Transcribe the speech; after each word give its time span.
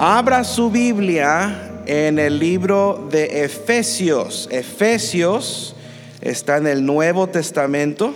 Abra 0.00 0.44
su 0.44 0.70
Biblia 0.70 1.82
en 1.84 2.20
el 2.20 2.38
libro 2.38 3.08
de 3.10 3.42
Efesios. 3.42 4.48
Efesios 4.48 5.74
está 6.20 6.58
en 6.58 6.68
el 6.68 6.86
Nuevo 6.86 7.26
Testamento. 7.26 8.14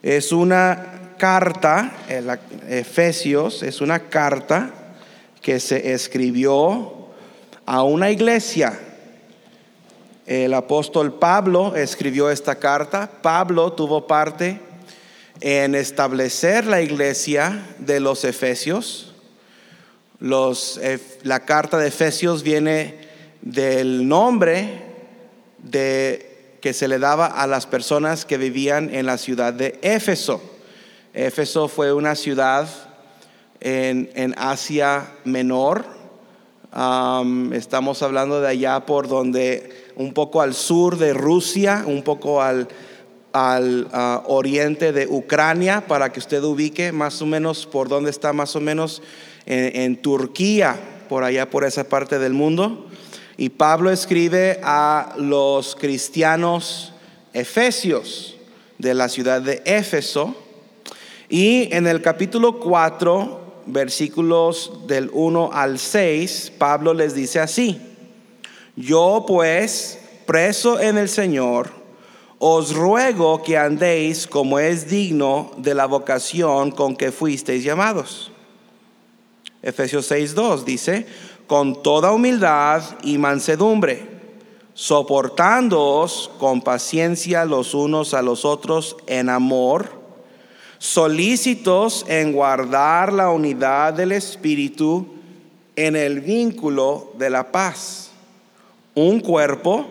Es 0.00 0.30
una 0.30 1.14
carta, 1.18 1.92
Efesios 2.68 3.64
es 3.64 3.80
una 3.80 3.98
carta 3.98 4.70
que 5.42 5.58
se 5.58 5.92
escribió 5.92 7.08
a 7.66 7.82
una 7.82 8.12
iglesia. 8.12 8.78
El 10.24 10.54
apóstol 10.54 11.14
Pablo 11.14 11.74
escribió 11.74 12.30
esta 12.30 12.54
carta. 12.54 13.10
Pablo 13.22 13.72
tuvo 13.72 14.06
parte 14.06 14.60
en 15.40 15.74
establecer 15.74 16.64
la 16.64 16.80
iglesia 16.80 17.74
de 17.80 17.98
los 17.98 18.24
Efesios. 18.24 19.15
Los, 20.18 20.80
la 21.22 21.40
carta 21.40 21.78
de 21.78 21.88
Efesios 21.88 22.42
viene 22.42 22.94
del 23.42 24.08
nombre 24.08 24.82
de, 25.58 26.58
que 26.60 26.72
se 26.72 26.88
le 26.88 26.98
daba 26.98 27.26
a 27.26 27.46
las 27.46 27.66
personas 27.66 28.24
que 28.24 28.38
vivían 28.38 28.94
en 28.94 29.06
la 29.06 29.18
ciudad 29.18 29.52
de 29.52 29.78
Éfeso. 29.82 30.40
Éfeso 31.12 31.68
fue 31.68 31.92
una 31.92 32.14
ciudad 32.14 32.68
en, 33.60 34.10
en 34.14 34.34
Asia 34.36 35.12
Menor. 35.24 35.84
estamos 37.52 38.02
hablando 38.02 38.40
de 38.40 38.48
allá 38.48 38.80
por 38.80 39.08
donde, 39.08 39.92
un 39.96 40.12
poco 40.12 40.40
al 40.40 40.54
sur 40.54 40.98
de 40.98 41.14
Rusia, 41.14 41.84
un 41.86 42.02
poco 42.02 42.42
al, 42.42 42.68
al 43.32 43.88
ah, 43.92 44.22
oriente 44.26 44.92
de 44.92 45.06
Ucrania, 45.06 45.86
para 45.86 46.10
que 46.10 46.20
usted 46.20 46.42
ubique 46.42 46.90
más 46.90 47.22
o 47.22 47.26
menos 47.26 47.66
por 47.66 47.88
dónde 47.88 48.10
está 48.10 48.32
más 48.32 48.56
o 48.56 48.60
menos 48.60 49.02
en, 49.46 49.96
Turquía, 50.02 50.78
por 51.08 51.24
allá 51.24 51.48
por 51.48 51.64
esa 51.64 51.88
parte 51.88 52.18
del 52.18 52.32
mundo. 52.32 52.86
Y 53.36 53.50
Pablo 53.50 53.90
escribe 53.90 54.60
a 54.62 55.14
los 55.18 55.76
cristianos 55.76 56.92
efesios 57.32 58.36
de 58.78 58.94
la 58.94 59.08
ciudad 59.08 59.40
de 59.40 59.62
Éfeso. 59.64 60.34
Y 61.28 61.72
en 61.72 61.86
el 61.86 62.02
capítulo 62.02 62.58
4, 62.58 63.62
versículos 63.66 64.86
del 64.86 65.10
1 65.12 65.50
al 65.52 65.78
6, 65.78 66.52
Pablo 66.58 66.94
les 66.94 67.14
dice 67.14 67.40
así, 67.40 67.80
yo 68.74 69.24
pues, 69.26 69.98
preso 70.26 70.80
en 70.80 70.98
el 70.98 71.08
Señor, 71.08 71.70
os 72.38 72.74
ruego 72.74 73.42
que 73.42 73.56
andéis 73.56 74.26
como 74.26 74.58
es 74.58 74.88
digno 74.88 75.52
de 75.56 75.74
la 75.74 75.86
vocación 75.86 76.70
con 76.70 76.94
que 76.94 77.10
fuisteis 77.10 77.64
llamados 77.64 78.30
Efesios 79.66 80.08
6.2 80.12 80.62
dice, 80.62 81.06
con 81.48 81.82
toda 81.82 82.12
humildad 82.12 82.84
y 83.02 83.18
mansedumbre, 83.18 84.06
soportándoos 84.74 86.30
con 86.38 86.62
paciencia 86.62 87.44
los 87.44 87.74
unos 87.74 88.14
a 88.14 88.22
los 88.22 88.44
otros 88.44 88.96
en 89.08 89.28
amor, 89.28 89.90
solícitos 90.78 92.04
en 92.06 92.32
guardar 92.32 93.12
la 93.12 93.30
unidad 93.30 93.92
del 93.92 94.12
Espíritu 94.12 95.08
en 95.74 95.96
el 95.96 96.20
vínculo 96.20 97.12
de 97.18 97.28
la 97.28 97.50
paz. 97.50 98.12
Un 98.94 99.18
cuerpo 99.18 99.84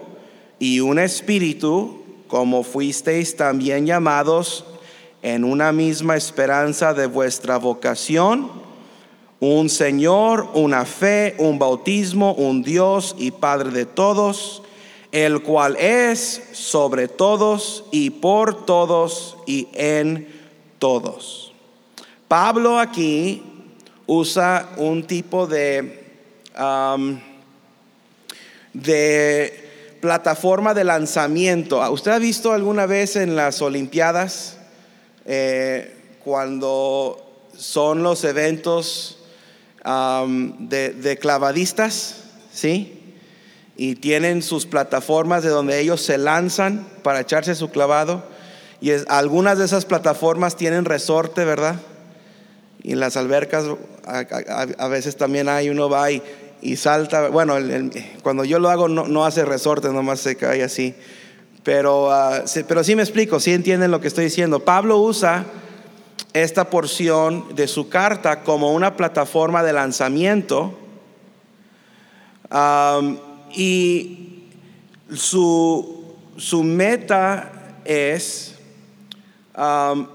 y 0.58 0.80
un 0.80 1.00
espíritu, 1.00 2.02
como 2.30 2.64
fuisteis 2.64 3.36
también 3.36 3.86
llamados 3.86 4.64
en 5.22 5.44
una 5.44 5.74
misma 5.74 6.16
esperanza 6.16 6.94
de 6.94 7.08
vuestra 7.08 7.58
vocación 7.58 8.64
un 9.40 9.70
Señor, 9.70 10.50
una 10.54 10.86
fe, 10.86 11.36
un 11.38 11.60
bautismo, 11.60 12.34
un 12.34 12.64
Dios 12.64 13.16
y 13.18 13.32
Padre 13.32 13.72
de 13.72 13.86
todos, 13.86 14.64
el 15.12 15.42
cual 15.44 15.76
es 15.78 16.42
sobre 16.54 17.08
todos 17.08 17.86
y 17.92 18.10
por 18.10 18.66
todos 18.66 19.38
y 19.46 19.68
en 19.74 20.28
todos. 20.80 21.54
Pablo 22.28 22.80
aquí 22.80 23.44
usa 24.08 24.70
un 24.78 25.04
tipo 25.04 25.48
de, 25.48 26.04
de 28.74 29.70
plataforma 30.02 30.74
de 30.74 30.84
lanzamiento. 30.84 31.80
¿Usted 31.92 32.12
ha 32.12 32.20
visto 32.20 32.52
alguna 32.52 32.86
vez 32.86 33.16
en 33.16 33.36
las 33.36 33.62
Olimpiadas 33.62 34.58
eh, 35.26 36.18
cuando 36.24 37.50
son 37.58 38.04
los 38.04 38.24
eventos 38.24 39.20
de, 39.86 41.18
clavadistas, 41.22 42.24
¿sí? 42.52 43.02
Y 43.78 43.96
tienen 43.96 44.42
sus 44.42 44.66
plataformas 44.66 45.44
de 45.44 45.50
donde 45.50 45.80
ellos 45.80 46.02
se 46.02 46.18
lanzan 46.18 46.88
para 47.04 47.20
echarse 47.20 47.56
su 47.56 47.70
clavado. 47.70 48.24
Y 48.82 48.92
algunas 49.08 49.58
de 49.58 49.66
esas 49.66 49.86
plataformas 49.86 50.56
tienen 50.56 50.86
resorte, 50.86 51.46
¿verdad? 51.46 51.76
Y 52.82 52.94
en 52.94 53.00
las 53.00 53.18
albercas 53.18 53.66
a, 54.06 54.88
veces 54.88 55.18
también 55.18 55.50
hay, 55.50 55.70
uno 55.70 55.90
va 55.90 56.10
y, 56.12 56.22
salta. 56.78 57.30
Bueno, 57.30 57.56
cuando 58.24 58.44
yo 58.44 58.60
lo 58.60 58.70
hago 58.70 58.88
no, 58.88 59.26
hace 59.26 59.46
resorte, 59.46 59.90
nomás 59.90 60.20
se 60.20 60.36
cae 60.36 60.64
así. 60.64 60.96
Pero, 61.64 62.12
ah, 62.12 62.44
pero 62.68 62.84
sí 62.84 62.96
me 62.96 63.02
explico, 63.02 63.40
sí 63.40 63.52
entienden 63.52 63.92
lo 63.92 64.00
que 64.00 64.08
estoy 64.08 64.26
diciendo. 64.26 64.60
Pablo 64.62 65.00
usa 65.00 65.46
esta 66.36 66.70
porción 66.70 67.56
de 67.56 67.66
su 67.66 67.88
carta 67.88 68.44
como 68.44 68.74
una 68.74 68.98
plataforma 68.98 69.64
de 69.64 69.72
lanzamiento 69.72 70.78
y 73.54 74.44
su, 75.14 76.14
su, 76.36 76.62
meta 76.62 77.80
es 77.86 78.56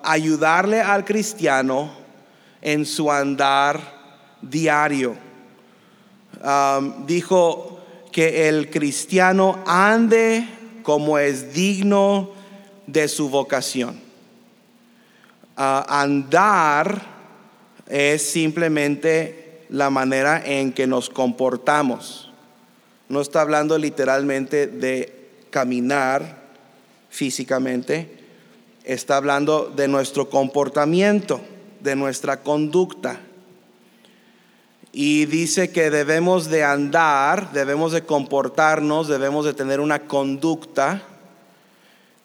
ayudarle 0.03 0.83
al 0.83 1.07
cristiano 1.07 1.91
en 2.61 2.85
su 2.85 3.11
andar 3.11 3.81
diario. 4.43 5.17
dijo 7.07 7.81
que 8.13 8.51
el 8.51 8.69
cristiano 8.69 9.59
ande 9.67 10.47
como 10.83 11.19
es 11.19 11.55
digno 11.55 12.29
de 12.87 13.09
su 13.09 13.31
vocación 13.31 14.10
andar 15.61 17.03
es 17.87 18.23
simplemente 18.23 19.67
la 19.69 19.91
manera 19.91 20.43
en 20.45 20.73
que 20.73 20.87
nos 20.87 21.11
comportamos. 21.11 22.31
No 23.09 23.21
está 23.21 23.43
hablando 23.43 23.77
literalmente 23.77 24.67
de 24.67 25.29
caminar 25.51 26.41
físicamente, 27.11 28.09
está 28.85 29.19
hablando 29.19 29.71
de 29.75 29.87
nuestro 29.89 30.31
comportamiento, 30.31 31.41
de 31.81 31.95
nuestra 31.95 32.41
conducta. 32.41 33.21
Y 34.93 35.27
dice 35.27 35.71
que 35.71 35.91
debemos 35.91 36.49
de 36.49 36.65
andar, 36.65 37.53
debemos 37.53 37.93
de 37.93 38.03
comportarnos, 38.03 39.09
debemos 39.09 39.45
de 39.45 39.53
tener 39.53 39.79
una 39.81 40.01
conducta 40.01 41.03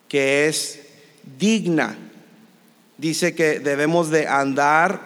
que 0.08 0.48
es 0.48 0.80
digna 1.38 1.98
dice 2.98 3.34
que 3.34 3.60
debemos 3.60 4.10
de 4.10 4.26
andar 4.26 5.00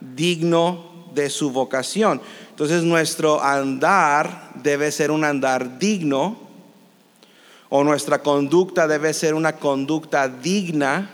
digno 0.00 1.08
de 1.14 1.30
su 1.30 1.50
vocación. 1.50 2.20
Entonces 2.50 2.82
nuestro 2.82 3.42
andar 3.42 4.50
debe 4.62 4.90
ser 4.92 5.10
un 5.10 5.24
andar 5.24 5.78
digno 5.78 6.48
o 7.68 7.84
nuestra 7.84 8.22
conducta 8.22 8.86
debe 8.88 9.12
ser 9.12 9.34
una 9.34 9.56
conducta 9.56 10.28
digna. 10.28 11.10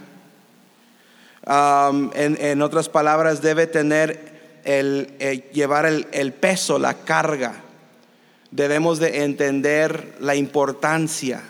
en, 1.46 2.62
otras 2.62 2.88
palabras, 2.88 3.42
debe 3.42 3.66
tener 3.66 4.60
el, 4.64 5.14
eh, 5.18 5.50
llevar 5.52 5.84
el, 5.84 6.06
el 6.12 6.32
peso, 6.32 6.78
la 6.78 6.94
carga. 6.94 7.56
Debemos 8.50 9.00
de 9.00 9.24
entender 9.24 10.16
la 10.20 10.36
importancia, 10.36 11.42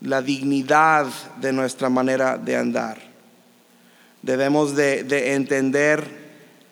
la 0.00 0.22
dignidad 0.22 1.06
de 1.40 1.52
nuestra 1.52 1.88
manera 1.88 2.36
de 2.36 2.56
andar. 2.56 3.13
Debemos 4.24 4.74
de, 4.74 5.34
entender 5.34 6.02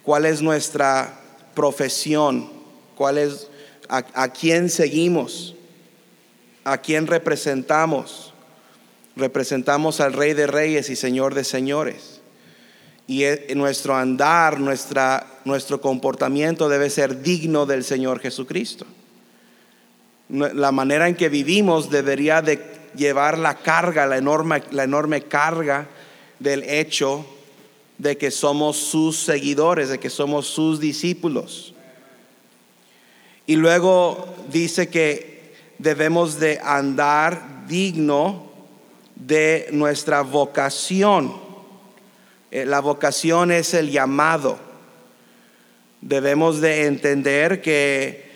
cuál 0.02 0.24
es 0.24 0.40
nuestra 0.40 1.20
profesión, 1.54 2.50
cuál 2.94 3.18
es 3.18 3.48
a, 3.90 4.32
quién 4.32 4.70
seguimos, 4.70 5.54
a 6.64 6.78
quién 6.78 7.06
representamos. 7.06 8.32
Representamos 9.16 10.00
al 10.00 10.14
Rey 10.14 10.32
de 10.32 10.46
Reyes 10.46 10.88
y 10.88 10.96
Señor 10.96 11.34
de 11.34 11.44
Señores. 11.44 12.22
Y 13.06 13.24
e, 13.24 13.52
nuestro 13.54 13.96
andar, 13.96 14.58
nuestra, 14.58 15.26
nuestro 15.44 15.78
comportamiento 15.82 16.70
debe 16.70 16.88
ser 16.88 17.20
digno 17.20 17.66
del 17.66 17.84
Señor 17.84 18.20
Jesucristo. 18.20 18.86
La 20.30 20.72
manera 20.72 21.06
en 21.06 21.16
que 21.16 21.28
vivimos 21.28 21.90
debería 21.90 22.40
de 22.40 22.64
llevar 22.96 23.36
la 23.36 23.58
carga, 23.58 24.06
la 24.06 24.16
enorme, 24.16 24.62
la 24.70 24.84
enorme 24.84 25.24
carga 25.24 25.86
del 26.38 26.62
hecho 26.62 27.26
de 28.02 28.18
que 28.18 28.32
somos 28.32 28.78
sus 28.78 29.16
seguidores, 29.16 29.88
de 29.88 30.00
que 30.00 30.10
somos 30.10 30.48
sus 30.48 30.80
discípulos. 30.80 31.72
Y 33.46 33.54
luego 33.54 34.26
dice 34.50 34.88
que 34.88 35.54
debemos 35.78 36.40
de 36.40 36.58
andar 36.64 37.64
digno 37.68 38.50
de 39.14 39.68
nuestra 39.70 40.22
vocación. 40.22 41.32
Eh, 42.50 42.66
la 42.66 42.80
vocación 42.80 43.52
es 43.52 43.72
el 43.72 43.92
llamado. 43.92 44.58
Debemos 46.00 46.60
de 46.60 46.86
entender 46.86 47.62
que 47.62 48.32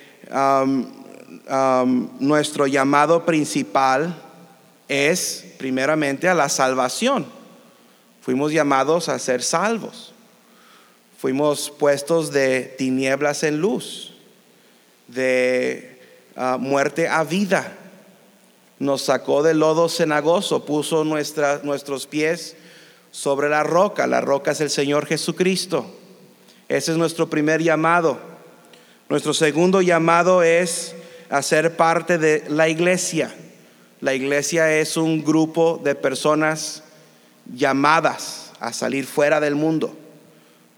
nuestro 2.21 2.69
llamado 2.69 3.27
principal 3.27 4.23
es 4.87 5.45
primeramente 5.59 6.29
a 6.29 6.35
la 6.35 6.49
salvación. 6.49 7.36
Fuimos 8.27 8.51
llamados 8.51 9.09
a 9.09 9.21
ser 9.21 9.41
salvos. 9.41 10.13
Fuimos 11.17 11.71
puestos 11.71 12.33
de 12.33 12.75
tinieblas 12.77 13.45
en 13.45 13.61
luz, 13.61 14.15
de 15.07 16.01
ah, 16.35 16.57
muerte 16.59 17.07
a 17.07 17.23
vida. 17.23 17.79
Nos 18.81 19.03
sacó 19.03 19.45
del 19.45 19.61
lodo 19.61 19.89
cenagoso, 19.89 20.65
puso 20.65 21.05
nuestros 21.05 22.09
pies 22.09 22.57
sobre 23.13 23.49
la 23.49 23.63
roca. 23.63 24.09
La 24.09 24.21
roca 24.21 24.51
es 24.51 24.61
el 24.61 24.71
Señor 24.71 25.07
Jesucristo. 25.07 25.87
Ese 26.69 26.91
es 26.91 26.99
nuestro 26.99 27.31
primer 27.31 27.63
llamado. 27.63 28.19
Nuestro 29.09 29.35
segundo 29.35 29.83
llamado 29.83 30.43
es 30.43 30.97
a 31.31 31.43
ser 31.43 31.77
parte 31.77 32.19
de 32.19 32.43
la 32.49 32.69
iglesia. 32.69 33.33
La 34.01 34.15
iglesia 34.15 34.77
es 34.77 34.97
un 34.97 35.23
grupo 35.25 35.81
de 35.85 35.95
personas 35.95 36.83
llamadas 37.55 38.53
a 38.61 38.73
salir 38.73 39.07
fuera 39.07 39.41
del 39.41 39.55
mundo. 39.55 39.97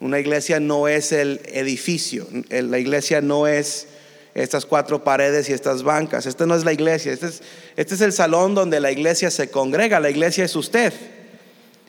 Una 0.01 0.19
iglesia 0.19 0.61
no 0.61 0.89
es 0.89 1.13
el 1.13 1.41
edificio, 1.47 2.27
la 2.51 2.79
iglesia 2.79 3.21
no 3.21 3.47
es 3.47 3.89
estas 4.35 4.67
cuatro 4.67 5.03
paredes 5.03 5.49
y 5.49 5.53
estas 5.53 5.83
bancas. 5.83 6.27
Esta 6.27 6.47
no 6.47 6.55
es 6.55 6.65
la 6.65 6.73
iglesia, 6.73 7.13
este 7.13 7.27
es, 7.27 7.43
este 7.77 7.95
es 7.95 8.01
el 8.01 8.13
salón 8.13 8.55
donde 8.55 8.81
la 8.81 8.93
iglesia 8.93 9.31
se 9.31 9.51
congrega, 9.51 9.99
la 10.01 10.11
iglesia 10.11 10.45
es 10.45 10.55
usted. 10.55 10.93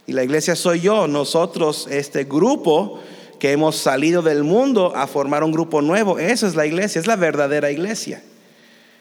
Y 0.07 0.13
la 0.13 0.23
iglesia 0.23 0.55
soy 0.55 0.81
yo, 0.81 1.07
nosotros, 1.07 1.87
este 1.91 2.23
grupo 2.23 2.99
que 3.37 3.51
hemos 3.51 3.77
salido 3.77 4.21
del 4.21 4.43
mundo 4.43 4.93
a 4.95 5.05
formar 5.05 5.43
un 5.43 5.51
grupo 5.51 5.81
nuevo. 5.81 6.17
Esa 6.17 6.47
es 6.47 6.55
la 6.55 6.65
iglesia, 6.65 6.99
es 6.99 7.07
la 7.07 7.15
verdadera 7.15 7.71
iglesia. 7.71 8.23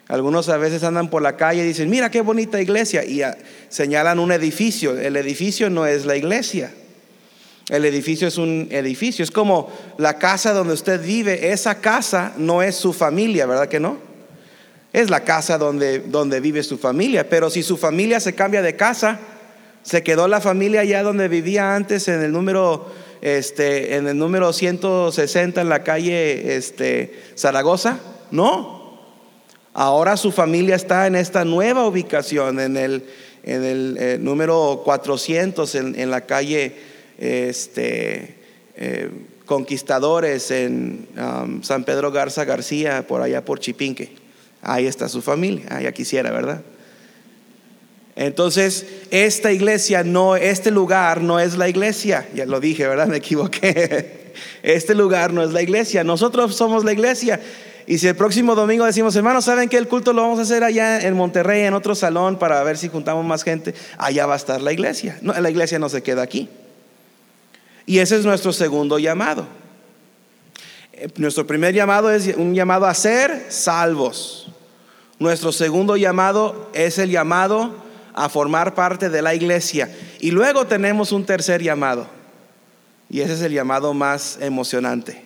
Algunos 0.09 0.49
a 0.49 0.57
veces 0.57 0.83
andan 0.85 1.11
por 1.11 1.21
la 1.21 1.37
calle 1.37 1.63
y 1.63 1.67
dicen, 1.67 1.91
mira 1.91 2.11
qué 2.11 2.23
bonita 2.23 2.61
iglesia, 2.61 3.05
y 3.05 3.21
señalan 3.69 4.19
un 4.19 4.33
edificio. 4.33 4.99
El 4.99 5.17
edificio 5.17 5.69
no 5.69 5.87
es 5.87 6.07
la 6.07 6.17
iglesia. 6.17 6.73
El 7.69 7.85
edificio 7.85 8.27
es 8.27 8.39
un 8.39 8.69
edificio. 8.71 9.23
Es 9.23 9.31
como 9.31 9.71
la 9.99 10.19
casa 10.19 10.55
donde 10.55 10.73
usted 10.73 11.03
vive. 11.05 11.53
Esa 11.53 11.81
casa 11.81 12.33
no 12.39 12.63
es 12.63 12.75
su 12.75 12.95
familia, 12.95 13.45
¿verdad 13.45 13.69
que 13.69 13.81
no? 13.81 13.99
Es 14.95 15.11
la 15.11 15.25
casa 15.25 15.59
donde, 15.59 15.99
donde 15.99 16.41
vive 16.41 16.63
su 16.63 16.79
familia. 16.79 17.29
Pero 17.29 17.51
si 17.51 17.63
su 17.63 17.77
familia 17.77 18.21
se 18.21 18.35
cambia 18.35 18.63
de 18.63 18.77
casa, 18.77 19.21
se 19.83 20.03
quedó 20.03 20.27
la 20.29 20.41
familia 20.41 20.81
allá 20.81 21.03
donde 21.03 21.29
vivía 21.29 21.75
antes 21.75 22.09
en 22.09 22.23
el 22.23 22.33
número, 22.33 22.91
este, 23.21 23.97
en 23.97 24.09
el 24.09 24.17
número 24.17 24.55
160 24.55 25.61
en 25.61 25.69
la 25.69 25.85
calle 25.85 26.57
este, 26.57 27.21
Zaragoza. 27.37 27.99
No, 28.31 28.78
Ahora 29.81 30.17
su 30.17 30.33
familia 30.33 30.75
está 30.75 31.07
en 31.07 31.15
esta 31.15 31.45
nueva 31.45 31.87
ubicación, 31.87 32.59
en 32.59 32.77
el, 32.77 33.05
en 33.45 33.63
el 33.63 33.97
eh, 34.01 34.19
número 34.21 34.83
400, 34.85 35.73
en, 35.77 36.11
la 36.11 36.23
calle 36.23 36.75
este, 37.17 38.35
eh, 38.75 39.09
Conquistadores, 39.47 40.51
en 40.51 41.07
um, 41.17 41.63
San 41.63 41.85
Pedro 41.85 42.11
Garza 42.11 42.45
García, 42.45 43.07
por 43.07 43.23
allá 43.23 43.45
por 43.45 43.61
Chipinque. 43.61 44.17
Ahí 44.63 44.89
está 44.89 45.09
su 45.09 45.23
familia, 45.23 45.67
allá 45.71 45.93
quisiera, 45.93 46.33
¿verdad? 46.33 46.63
Entonces, 48.17 48.85
esta 49.13 49.53
iglesia 49.53 50.03
no, 50.03 50.35
este 50.35 50.73
lugar 50.73 51.23
no 51.23 51.39
es 51.39 51.57
la 51.57 51.69
iglesia. 51.69 52.27
Ya 52.35 52.47
lo 52.47 52.59
dije, 52.59 52.85
¿verdad? 52.89 53.07
Me 53.07 53.19
equivoqué. 53.19 54.27
Este 54.63 54.95
lugar 54.95 55.33
no 55.33 55.43
es 55.43 55.51
la 55.51 55.63
iglesia. 55.63 56.05
Nosotros 56.05 56.55
somos 56.55 56.85
la 56.85 56.93
iglesia. 56.93 57.41
Y 57.91 57.97
si 57.97 58.07
el 58.07 58.15
próximo 58.15 58.55
domingo 58.55 58.85
decimos, 58.85 59.17
hermanos, 59.17 59.47
¿saben 59.47 59.71
que 59.71 59.79
el 59.79 59.89
culto 59.89 60.13
lo 60.13 60.21
vamos 60.21 60.39
a 60.39 60.43
hacer 60.43 60.63
allá 60.63 61.01
en 61.01 61.15
Monterrey, 61.15 61.63
en 61.63 61.73
otro 61.73 61.95
salón, 61.95 62.39
para 62.39 62.63
ver 62.63 62.77
si 62.77 62.89
juntamos 62.89 63.25
más 63.25 63.43
gente? 63.43 63.75
Allá 63.97 64.27
va 64.27 64.35
a 64.35 64.37
estar 64.37 64.61
la 64.61 64.75
iglesia. 64.75 65.19
No, 65.23 65.33
la 65.33 65.49
iglesia 65.49 65.79
no 65.79 65.89
se 65.89 66.03
queda 66.03 66.21
aquí. 66.21 66.51
Y 67.87 68.01
ese 68.01 68.19
es 68.19 68.27
nuestro 68.27 68.53
segundo 68.53 68.99
llamado. 68.99 69.47
Eh, 70.93 71.09
nuestro 71.17 71.47
primer 71.47 71.75
llamado 71.75 72.11
es 72.11 72.27
un 72.37 72.55
llamado 72.55 72.85
a 72.85 72.93
ser 72.93 73.47
salvos. 73.49 74.53
Nuestro 75.19 75.51
segundo 75.51 75.97
llamado 75.97 76.71
es 76.75 76.99
el 76.99 77.09
llamado 77.09 77.75
a 78.13 78.29
formar 78.29 78.75
parte 78.75 79.09
de 79.09 79.23
la 79.23 79.35
iglesia. 79.35 79.91
Y 80.21 80.31
luego 80.31 80.67
tenemos 80.67 81.11
un 81.11 81.25
tercer 81.25 81.63
llamado. 81.63 82.07
Y 83.09 83.23
ese 83.23 83.33
es 83.33 83.41
el 83.41 83.55
llamado 83.55 83.95
más 83.95 84.37
emocionante. 84.43 85.23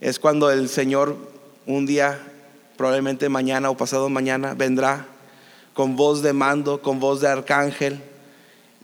Es 0.00 0.20
cuando 0.20 0.52
el 0.52 0.68
Señor 0.68 1.33
un 1.66 1.86
día, 1.86 2.20
probablemente 2.76 3.28
mañana 3.28 3.70
o 3.70 3.76
pasado 3.76 4.08
mañana, 4.08 4.54
vendrá 4.54 5.06
con 5.72 5.96
voz 5.96 6.22
de 6.22 6.32
mando, 6.32 6.82
con 6.82 7.00
voz 7.00 7.20
de 7.20 7.28
arcángel, 7.28 8.00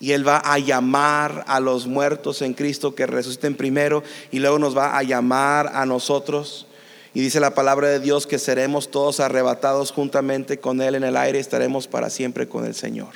y 0.01 0.13
Él 0.13 0.27
va 0.27 0.39
a 0.39 0.59
llamar 0.59 1.45
a 1.47 1.61
los 1.61 1.87
muertos 1.87 2.41
en 2.43 2.55
Cristo 2.55 2.95
que 2.95 3.07
resuciten 3.07 3.55
primero, 3.55 4.03
y 4.31 4.39
luego 4.39 4.59
nos 4.59 4.77
va 4.77 4.97
a 4.97 5.03
llamar 5.03 5.71
a 5.75 5.85
nosotros. 5.85 6.67
Y 7.13 7.21
dice 7.21 7.41
la 7.41 7.55
palabra 7.55 7.89
de 7.89 8.01
Dios 8.01 8.27
que 8.27 8.39
seremos 8.39 8.91
todos 8.91 9.21
arrebatados 9.21 9.91
juntamente 9.93 10.59
con 10.59 10.81
Él 10.81 10.95
en 10.95 11.05
el 11.05 11.17
aire 11.17 11.39
y 11.39 11.41
estaremos 11.41 11.89
para 11.89 12.09
siempre 12.09 12.49
con 12.49 12.65
el 12.65 12.75
Señor. 12.75 13.11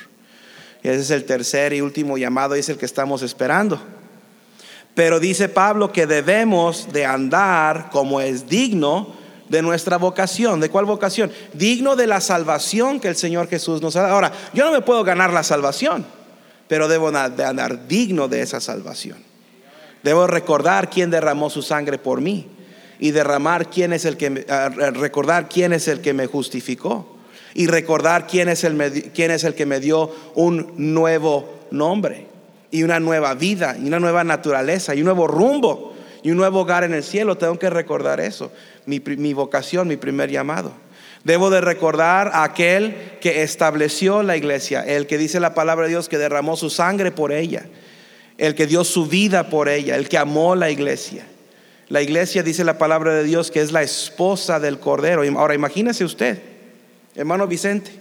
Y 0.83 0.89
ese 0.89 0.99
es 0.99 1.11
el 1.11 1.23
tercer 1.25 1.73
y 1.73 1.81
último 1.81 2.17
llamado 2.17 2.55
y 2.55 2.59
es 2.59 2.69
el 2.69 2.77
que 2.77 2.85
estamos 2.85 3.21
esperando. 3.21 3.79
Pero 4.93 5.19
dice 5.19 5.49
Pablo 5.49 5.91
que 5.91 6.07
debemos 6.07 6.91
de 6.91 7.05
andar 7.05 7.89
como 7.89 8.21
es 8.21 8.47
digno 8.47 9.24
de 9.49 9.61
nuestra 9.61 9.97
vocación. 9.97 10.59
¿De 10.59 10.69
cuál 10.69 10.85
vocación? 10.85 11.31
Digno 11.53 11.95
de 11.95 12.07
la 12.07 12.21
salvación 12.21 12.99
que 12.99 13.07
el 13.07 13.15
Señor 13.15 13.47
Jesús 13.47 13.81
nos 13.81 13.95
ha 13.95 14.01
dado. 14.01 14.13
Ahora, 14.13 14.31
yo 14.53 14.65
no 14.65 14.71
me 14.71 14.81
puedo 14.81 15.03
ganar 15.03 15.33
la 15.33 15.43
salvación, 15.43 16.05
pero 16.67 16.87
debo 16.87 17.11
de 17.11 17.43
andar 17.43 17.87
digno 17.87 18.27
de 18.27 18.41
esa 18.41 18.59
salvación. 18.59 19.17
Debo 20.03 20.27
recordar 20.27 20.89
quién 20.89 21.09
derramó 21.09 21.49
su 21.49 21.61
sangre 21.61 21.97
por 21.97 22.21
mí 22.21 22.47
y 22.99 23.11
derramar 23.11 23.69
quién 23.69 23.93
es 23.93 24.05
el 24.05 24.17
que 24.17 24.45
ah, 24.49 24.69
recordar 24.69 25.49
quién 25.49 25.73
es 25.73 25.87
el 25.87 26.01
que 26.01 26.13
me 26.13 26.27
justificó 26.27 27.17
y 27.53 27.67
recordar 27.67 28.27
quién 28.27 28.49
es 28.49 28.63
el 28.63 29.11
quién 29.13 29.31
es 29.31 29.43
el 29.43 29.55
que 29.55 29.65
me 29.65 29.79
dio 29.79 30.11
un 30.35 30.73
nuevo 30.77 31.55
nombre 31.71 32.27
y 32.69 32.83
una 32.83 32.99
nueva 32.99 33.33
vida 33.33 33.75
y 33.81 33.87
una 33.87 33.99
nueva 33.99 34.23
naturaleza 34.23 34.93
y 34.93 34.99
un 34.99 35.05
nuevo 35.05 35.27
rumbo 35.27 35.94
y 36.25 36.31
un 36.31 36.37
nuevo 36.37 36.61
hogar 36.61 36.83
en 36.83 36.95
el 36.95 37.03
cielo. 37.03 37.37
Tengo 37.37 37.59
que 37.59 37.69
recordar 37.69 38.19
eso 38.19 38.51
mi, 38.87 39.33
vocación, 39.33 39.87
mi 39.87 39.95
primer 39.95 40.31
llamado. 40.31 40.73
Debo 41.23 41.51
de 41.51 41.61
recordar 41.61 42.31
a 42.33 42.43
aquel 42.43 42.95
que 43.21 43.43
estableció 43.43 44.23
la 44.23 44.35
iglesia, 44.35 44.81
el 44.81 45.05
que 45.05 45.19
dice 45.19 45.39
la 45.39 45.53
palabra 45.53 45.85
de 45.85 45.91
Dios 45.91 46.09
que 46.09 46.17
derramó 46.17 46.57
su 46.57 46.71
sangre 46.71 47.11
por 47.11 47.31
ella, 47.31 47.67
el 48.39 48.55
que 48.55 48.65
dio 48.65 48.83
su 48.83 49.05
vida 49.05 49.51
por 49.51 49.69
ella, 49.69 49.97
el 49.97 50.09
que 50.09 50.17
amó 50.17 50.55
la 50.55 50.71
iglesia. 50.71 51.27
La 51.89 52.01
iglesia 52.01 52.41
dice 52.41 52.63
la 52.63 52.79
palabra 52.79 53.13
de 53.13 53.23
Dios 53.23 53.51
que 53.51 53.61
es 53.61 53.71
la 53.71 53.83
esposa 53.83 54.59
del 54.59 54.79
Cordero. 54.79 55.21
Ahora 55.37 55.53
imagínese 55.53 56.03
usted, 56.03 56.39
hermano 57.13 57.45
Vicente, 57.45 57.91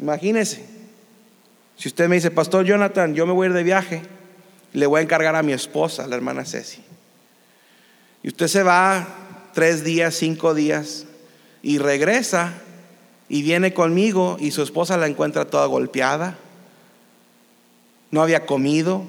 imagínese, 0.00 0.64
si 1.76 1.86
usted 1.86 2.08
me 2.08 2.16
dice, 2.16 2.32
Pastor 2.32 2.64
Jonathan, 2.64 3.14
yo 3.14 3.26
me 3.26 3.32
voy 3.32 3.46
a 3.46 3.50
ir 3.50 3.54
de 3.54 3.62
viaje, 3.62 4.02
le 4.72 4.86
voy 4.86 5.00
a 5.00 5.02
encargar 5.02 5.36
a 5.36 5.42
mi 5.42 5.52
esposa, 5.52 6.06
la 6.06 6.16
hermana 6.16 6.44
Ceci. 6.44 6.82
Y 8.22 8.28
usted 8.28 8.46
se 8.46 8.62
va 8.62 9.06
tres 9.52 9.84
días, 9.84 10.14
cinco 10.14 10.54
días 10.54 11.06
y 11.62 11.78
regresa 11.78 12.54
y 13.28 13.42
viene 13.42 13.74
conmigo 13.74 14.36
y 14.40 14.50
su 14.50 14.62
esposa 14.62 14.96
la 14.96 15.06
encuentra 15.06 15.46
toda 15.46 15.66
golpeada. 15.66 16.36
No 18.10 18.22
había 18.22 18.46
comido, 18.46 19.04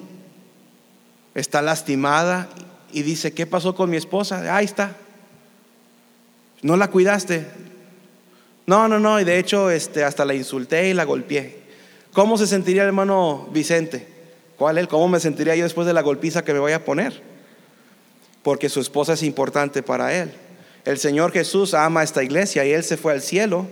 está 1.35 1.61
lastimada 1.61 2.47
y 2.91 3.03
dice, 3.03 3.33
¿qué 3.33 3.45
pasó 3.45 3.75
con 3.75 3.89
mi 3.89 3.97
esposa? 3.97 4.55
Ahí 4.55 4.65
está. 4.65 4.95
¿No 6.61 6.77
la 6.77 6.89
cuidaste? 6.89 7.45
No, 8.65 8.87
no, 8.87 8.99
no, 8.99 9.19
y 9.19 9.25
de 9.25 9.39
hecho 9.39 9.69
este, 9.69 10.03
hasta 10.03 10.23
la 10.23 10.33
insulté 10.33 10.89
y 10.89 10.93
la 10.93 11.03
golpeé. 11.03 11.61
¿Cómo 12.13 12.37
se 12.37 12.47
sentiría 12.47 12.83
el 12.83 12.89
hermano 12.89 13.49
Vicente? 13.51 14.12
¿Cuál 14.57 14.77
es? 14.77 14.87
¿Cómo 14.87 15.07
me 15.07 15.19
sentiría 15.19 15.55
yo 15.55 15.63
después 15.63 15.87
de 15.87 15.93
la 15.93 16.01
golpiza 16.01 16.43
que 16.43 16.53
me 16.53 16.59
voy 16.59 16.73
a 16.73 16.83
poner? 16.83 17.33
porque 18.43 18.69
su 18.69 18.81
esposa 18.81 19.13
es 19.13 19.23
importante 19.23 19.81
para 19.81 20.13
él. 20.13 20.31
El 20.85 20.99
Señor 20.99 21.31
Jesús 21.31 21.73
ama 21.73 22.01
a 22.01 22.03
esta 22.03 22.23
iglesia 22.23 22.65
y 22.65 22.73
Él 22.73 22.83
se 22.83 22.97
fue 22.97 23.13
al 23.13 23.21
cielo 23.21 23.65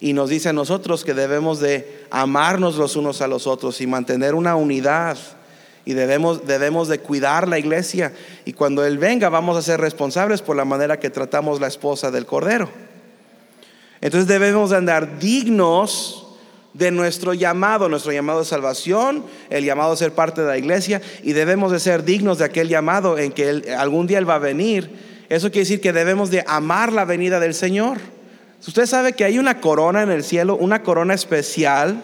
y 0.00 0.12
nos 0.12 0.30
dice 0.30 0.50
a 0.50 0.52
nosotros 0.52 1.04
que 1.04 1.14
debemos 1.14 1.58
de 1.58 2.06
amarnos 2.10 2.76
los 2.76 2.94
unos 2.94 3.20
a 3.20 3.26
los 3.26 3.48
otros 3.48 3.80
y 3.80 3.86
mantener 3.86 4.34
una 4.34 4.54
unidad 4.54 5.18
Y 5.84 5.94
debemos, 5.94 6.46
debemos 6.46 6.88
de 6.88 7.00
cuidar 7.00 7.48
la 7.48 7.58
iglesia. 7.58 8.12
Y 8.44 8.52
cuando 8.52 8.86
Él 8.86 8.98
venga 8.98 9.28
vamos 9.28 9.56
a 9.56 9.62
ser 9.62 9.80
responsables 9.80 10.40
por 10.42 10.56
la 10.56 10.64
manera 10.64 11.00
que 11.00 11.10
tratamos 11.10 11.60
la 11.60 11.66
esposa 11.66 12.12
del 12.12 12.24
Cordero. 12.24 12.70
Entonces 14.00 14.28
debemos 14.28 14.70
de 14.70 14.76
andar 14.76 15.18
dignos 15.18 16.23
de 16.74 16.90
nuestro 16.90 17.34
llamado, 17.34 17.88
nuestro 17.88 18.12
llamado 18.12 18.40
de 18.40 18.44
salvación, 18.44 19.24
el 19.48 19.64
llamado 19.64 19.92
a 19.92 19.96
ser 19.96 20.12
parte 20.12 20.42
de 20.42 20.48
la 20.48 20.58
iglesia, 20.58 21.00
y 21.22 21.32
debemos 21.32 21.72
de 21.72 21.80
ser 21.80 22.04
dignos 22.04 22.38
de 22.38 22.44
aquel 22.44 22.68
llamado 22.68 23.16
en 23.16 23.32
que 23.32 23.74
algún 23.78 24.06
día 24.06 24.18
Él 24.18 24.28
va 24.28 24.34
a 24.34 24.40
venir. 24.40 24.90
Eso 25.28 25.50
quiere 25.50 25.60
decir 25.60 25.80
que 25.80 25.92
debemos 25.92 26.30
de 26.30 26.44
amar 26.46 26.92
la 26.92 27.04
venida 27.04 27.40
del 27.40 27.54
Señor. 27.54 27.98
Usted 28.66 28.86
sabe 28.86 29.12
que 29.12 29.24
hay 29.24 29.38
una 29.38 29.60
corona 29.60 30.02
en 30.02 30.10
el 30.10 30.24
cielo, 30.24 30.56
una 30.56 30.82
corona 30.82 31.14
especial 31.14 32.02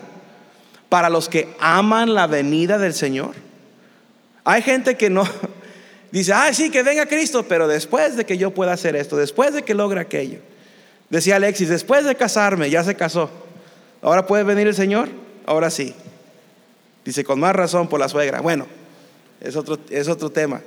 para 0.88 1.10
los 1.10 1.28
que 1.28 1.48
aman 1.58 2.14
la 2.14 2.26
venida 2.26 2.78
del 2.78 2.94
Señor. 2.94 3.34
Hay 4.44 4.62
gente 4.62 4.96
que 4.96 5.10
no 5.10 5.24
dice, 6.12 6.32
ah, 6.32 6.52
sí, 6.52 6.70
que 6.70 6.82
venga 6.82 7.06
Cristo, 7.06 7.44
pero 7.48 7.66
después 7.66 8.16
de 8.16 8.24
que 8.24 8.38
yo 8.38 8.52
pueda 8.52 8.72
hacer 8.72 8.94
esto, 8.94 9.16
después 9.16 9.52
de 9.52 9.62
que 9.62 9.74
logre 9.74 10.00
aquello. 10.00 10.38
Decía 11.08 11.36
Alexis, 11.36 11.68
después 11.68 12.04
de 12.04 12.14
casarme, 12.14 12.70
ya 12.70 12.84
se 12.84 12.94
casó. 12.94 13.30
Ahora 14.02 14.26
puede 14.26 14.44
venir 14.44 14.66
el 14.66 14.74
Señor, 14.74 15.08
ahora 15.46 15.70
sí. 15.70 15.94
Dice, 17.04 17.24
con 17.24 17.40
más 17.40 17.54
razón 17.54 17.88
por 17.88 18.00
la 18.00 18.08
suegra. 18.08 18.40
Bueno, 18.40 18.66
es 19.40 19.56
otro, 19.56 19.78
es 19.90 20.08
otro 20.08 20.30
tema. 20.30 20.60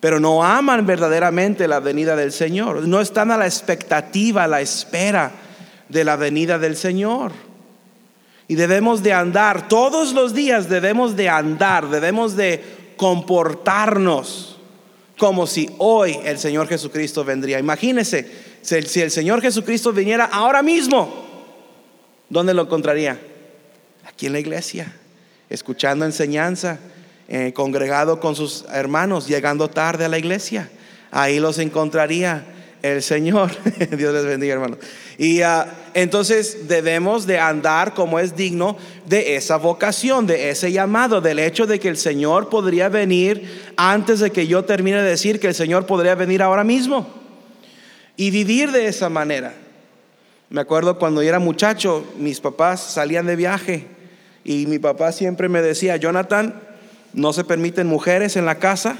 Pero 0.00 0.18
no 0.18 0.42
aman 0.42 0.86
verdaderamente 0.86 1.68
la 1.68 1.80
venida 1.80 2.16
del 2.16 2.32
Señor. 2.32 2.86
No 2.88 3.00
están 3.00 3.30
a 3.30 3.36
la 3.36 3.46
expectativa, 3.46 4.44
a 4.44 4.48
la 4.48 4.60
espera 4.60 5.30
de 5.88 6.04
la 6.04 6.16
venida 6.16 6.58
del 6.58 6.76
Señor. 6.76 7.32
Y 8.48 8.54
debemos 8.54 9.02
de 9.02 9.12
andar, 9.12 9.68
todos 9.68 10.12
los 10.12 10.34
días 10.34 10.68
debemos 10.68 11.14
de 11.16 11.28
andar, 11.28 11.88
debemos 11.88 12.34
de 12.34 12.64
comportarnos 12.96 14.58
como 15.16 15.46
si 15.46 15.70
hoy 15.78 16.18
el 16.24 16.38
Señor 16.38 16.66
Jesucristo 16.66 17.22
vendría. 17.24 17.58
Imagínese, 17.58 18.28
si 18.62 19.00
el 19.00 19.10
Señor 19.10 19.42
Jesucristo 19.42 19.92
viniera 19.92 20.24
ahora 20.24 20.62
mismo, 20.62 21.29
¿Dónde 22.30 22.54
lo 22.54 22.62
encontraría? 22.62 23.18
Aquí 24.06 24.26
en 24.26 24.32
la 24.32 24.38
iglesia, 24.38 24.92
escuchando 25.50 26.04
enseñanza, 26.04 26.78
eh, 27.28 27.52
congregado 27.52 28.20
con 28.20 28.36
sus 28.36 28.64
hermanos, 28.72 29.26
llegando 29.26 29.68
tarde 29.68 30.04
a 30.04 30.08
la 30.08 30.18
iglesia. 30.18 30.70
Ahí 31.10 31.40
los 31.40 31.58
encontraría 31.58 32.44
el 32.82 33.02
Señor. 33.02 33.50
Dios 33.96 34.14
les 34.14 34.24
bendiga, 34.24 34.54
hermanos. 34.54 34.78
Y 35.18 35.42
ah, 35.42 35.66
entonces 35.94 36.68
debemos 36.68 37.26
de 37.26 37.40
andar 37.40 37.94
como 37.94 38.20
es 38.20 38.36
digno 38.36 38.76
de 39.06 39.34
esa 39.34 39.56
vocación, 39.56 40.26
de 40.26 40.50
ese 40.50 40.70
llamado, 40.70 41.20
del 41.20 41.40
hecho 41.40 41.66
de 41.66 41.80
que 41.80 41.88
el 41.88 41.96
Señor 41.96 42.48
podría 42.48 42.88
venir 42.88 43.72
antes 43.76 44.20
de 44.20 44.30
que 44.30 44.46
yo 44.46 44.64
termine 44.64 45.02
de 45.02 45.10
decir 45.10 45.40
que 45.40 45.48
el 45.48 45.54
Señor 45.54 45.84
podría 45.84 46.14
venir 46.14 46.42
ahora 46.42 46.62
mismo. 46.62 47.08
Y 48.16 48.30
vivir 48.30 48.70
de 48.70 48.86
esa 48.86 49.08
manera. 49.08 49.52
Me 50.50 50.60
acuerdo 50.60 50.98
cuando 50.98 51.22
yo 51.22 51.28
era 51.28 51.38
muchacho, 51.38 52.04
mis 52.18 52.40
papás 52.40 52.80
salían 52.80 53.24
de 53.24 53.36
viaje 53.36 53.86
y 54.42 54.66
mi 54.66 54.80
papá 54.80 55.12
siempre 55.12 55.48
me 55.48 55.62
decía, 55.62 55.96
Jonathan, 55.96 56.60
no 57.12 57.32
se 57.32 57.44
permiten 57.44 57.86
mujeres 57.86 58.34
en 58.34 58.46
la 58.46 58.56
casa, 58.56 58.96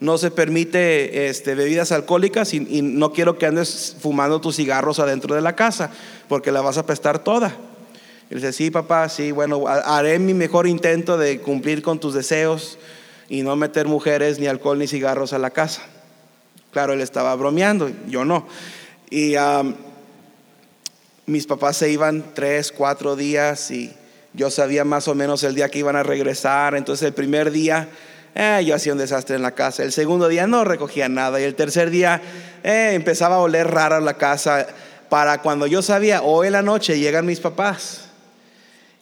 no 0.00 0.16
se 0.16 0.30
permite 0.30 1.28
este, 1.28 1.54
bebidas 1.54 1.92
alcohólicas 1.92 2.54
y, 2.54 2.80
no 2.80 3.12
quiero 3.12 3.36
que 3.36 3.44
andes 3.44 3.98
fumando 4.00 4.40
tus 4.40 4.56
cigarros 4.56 4.98
adentro 4.98 5.34
de 5.34 5.42
la 5.42 5.54
casa 5.54 5.90
porque 6.26 6.52
la 6.52 6.62
vas 6.62 6.78
a 6.78 6.86
pestar 6.86 7.18
toda. 7.18 7.54
Y 8.30 8.36
dice, 8.36 8.54
sí, 8.54 8.70
papá, 8.70 9.10
sí, 9.10 9.30
bueno, 9.30 9.66
haré 9.66 10.18
mi 10.18 10.32
mejor 10.32 10.66
intento 10.66 11.18
de 11.18 11.40
cumplir 11.40 11.82
con 11.82 12.00
tus 12.00 12.14
deseos 12.14 12.78
y 13.28 13.42
no 13.42 13.56
meter 13.56 13.86
mujeres, 13.88 14.38
ni 14.38 14.46
alcohol, 14.46 14.78
ni 14.78 14.86
cigarros 14.86 15.34
a 15.34 15.38
la 15.38 15.50
casa. 15.50 15.82
Claro, 16.72 16.94
él 16.94 17.02
estaba 17.02 17.34
bromeando, 17.34 17.90
yo 18.08 18.24
no. 18.24 18.46
Y 19.10 19.34
mis 21.28 21.46
papás 21.46 21.76
se 21.76 21.90
iban 21.90 22.24
tres, 22.34 22.72
cuatro 22.72 23.14
días 23.14 23.70
y 23.70 23.92
yo 24.32 24.50
sabía 24.50 24.84
más 24.84 25.08
o 25.08 25.14
menos 25.14 25.44
el 25.44 25.54
día 25.54 25.68
que 25.68 25.78
iban 25.78 25.94
a 25.94 26.02
regresar. 26.02 26.74
Entonces 26.74 27.06
el 27.06 27.12
primer 27.12 27.50
día 27.50 27.88
eh, 28.34 28.62
yo 28.64 28.74
hacía 28.74 28.92
un 28.92 28.98
desastre 28.98 29.36
en 29.36 29.42
la 29.42 29.50
casa. 29.50 29.82
El 29.82 29.92
segundo 29.92 30.28
día 30.28 30.46
no 30.46 30.64
recogía 30.64 31.06
nada. 31.10 31.38
Y 31.38 31.44
el 31.44 31.54
tercer 31.54 31.90
día 31.90 32.22
eh, 32.64 32.92
empezaba 32.94 33.36
a 33.36 33.40
oler 33.40 33.70
rara 33.70 34.00
la 34.00 34.14
casa. 34.14 34.66
Para 35.10 35.42
cuando 35.42 35.66
yo 35.66 35.82
sabía, 35.82 36.22
hoy 36.22 36.46
en 36.46 36.54
la 36.54 36.62
noche 36.62 36.98
llegan 36.98 37.26
mis 37.26 37.40
papás. 37.40 38.08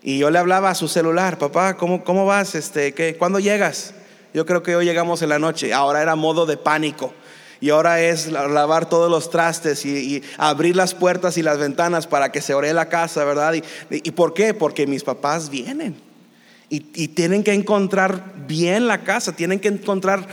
Y 0.02 0.18
yo 0.18 0.30
le 0.30 0.40
hablaba 0.40 0.71
a 0.71 0.75
su 0.75 0.88
celular, 0.88 1.38
papá, 1.38 1.76
¿cómo, 1.76 2.02
cómo 2.02 2.26
vas? 2.26 2.56
Este, 2.56 2.92
¿qué, 2.92 3.16
¿Cuándo 3.16 3.38
llegas? 3.38 3.95
Yo 4.35 4.47
creo 4.47 4.64
que 4.64 4.75
hoy 4.75 4.85
llegamos 4.85 5.23
en 5.23 5.28
la 5.28 5.38
noche. 5.38 5.73
Ahora 5.73 6.02
era 6.02 6.16
modo 6.16 6.45
de 6.45 6.56
pánico. 6.56 7.14
Y 7.61 7.71
ahora 7.71 8.01
es 8.01 8.31
lavar 8.31 8.89
todos 8.89 9.11
los 9.11 9.31
trastes 9.31 9.85
y, 9.87 10.23
abrir 10.39 10.77
las 10.77 10.95
puertas 10.95 11.39
y 11.39 11.43
las 11.43 11.59
ventanas 11.59 12.07
para 12.07 12.31
que 12.31 12.41
se 12.41 12.55
ore 12.55 12.73
la 12.73 12.89
casa, 12.89 13.25
¿verdad? 13.25 13.55
¿Y, 13.91 14.11
por 14.13 14.35
qué? 14.35 14.55
Porque 14.55 14.87
mis 14.87 15.05
papás 15.05 15.51
vienen. 15.51 15.97
Y, 16.69 16.85
y, 16.95 17.09
tienen 17.09 17.45
que 17.45 17.53
encontrar 17.53 18.33
bien 18.47 18.87
la 18.87 19.05
casa, 19.05 19.35
tienen 19.35 19.61
que 19.61 19.69
encontrar 19.69 20.27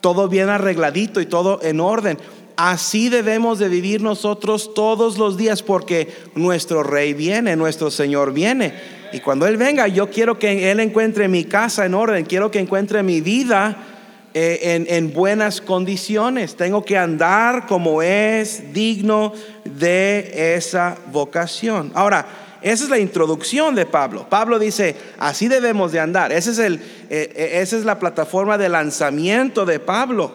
todo 0.00 0.28
bien 0.28 0.48
arregladito 0.48 1.20
y 1.20 1.26
todo 1.26 1.60
en 1.62 1.80
orden. 1.80 2.18
Así 2.56 3.08
debemos 3.08 3.58
de 3.58 3.68
vivir 3.68 4.02
nosotros 4.02 4.74
todos 4.74 5.18
los 5.18 5.36
días 5.36 5.62
porque 5.62 6.08
nuestro 6.34 6.82
rey 6.82 7.14
viene, 7.14 7.56
nuestro 7.56 7.90
Señor 7.90 8.32
viene. 8.32 8.74
Y 9.12 9.20
cuando 9.20 9.46
Él 9.46 9.56
venga, 9.56 9.88
yo 9.88 10.10
quiero 10.10 10.38
que 10.38 10.70
Él 10.70 10.80
encuentre 10.80 11.28
mi 11.28 11.44
casa 11.44 11.84
en 11.84 11.94
orden, 11.94 12.24
quiero 12.24 12.50
que 12.50 12.60
encuentre 12.60 13.02
mi 13.02 13.20
vida 13.20 13.99
eh, 14.32 14.86
en, 14.88 15.12
buenas 15.12 15.60
condiciones. 15.60 16.54
Tengo 16.54 16.84
que 16.84 16.96
andar 16.96 17.66
como 17.66 18.00
es 18.00 18.72
digno 18.72 19.32
de 19.64 20.54
esa 20.54 20.96
vocación. 21.10 21.90
Ahora, 21.94 22.26
esa 22.62 22.84
es 22.84 22.90
la 22.90 22.98
introducción 23.00 23.74
de 23.74 23.86
Pablo. 23.86 24.28
Pablo 24.28 24.60
dice, 24.60 24.94
así 25.18 25.48
debemos 25.48 25.90
de 25.90 25.98
andar. 25.98 26.30
Ese 26.30 26.52
es 26.52 26.58
el, 26.60 26.76
eh, 26.76 27.32
eh, 27.34 27.50
esa 27.54 27.76
es 27.76 27.84
la 27.84 27.98
plataforma 27.98 28.56
de 28.56 28.68
lanzamiento 28.68 29.66
de 29.66 29.80
Pablo. 29.80 30.32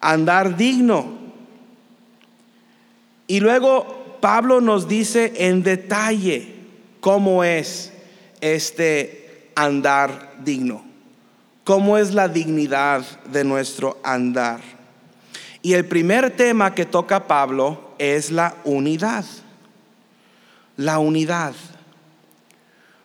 Andar 0.00 0.56
digno. 0.56 1.18
Y 3.26 3.40
luego 3.40 4.16
Pablo 4.22 4.62
nos 4.62 4.88
dice 4.88 5.30
en 5.36 5.62
detalle 5.62 6.54
cómo 7.00 7.44
es 7.44 7.92
este 8.40 9.50
andar 9.54 10.36
digno 10.42 10.85
cómo 11.66 11.98
es 11.98 12.14
la 12.14 12.28
dignidad 12.28 13.04
de 13.32 13.42
nuestro 13.42 13.98
andar. 14.04 14.60
Y 15.62 15.72
el 15.72 15.84
primer 15.84 16.30
tema 16.30 16.72
que 16.72 16.86
toca 16.86 17.26
Pablo 17.26 17.90
es 17.98 18.30
la 18.30 18.54
unidad. 18.62 19.24
La 20.76 21.00
unidad. 21.00 21.54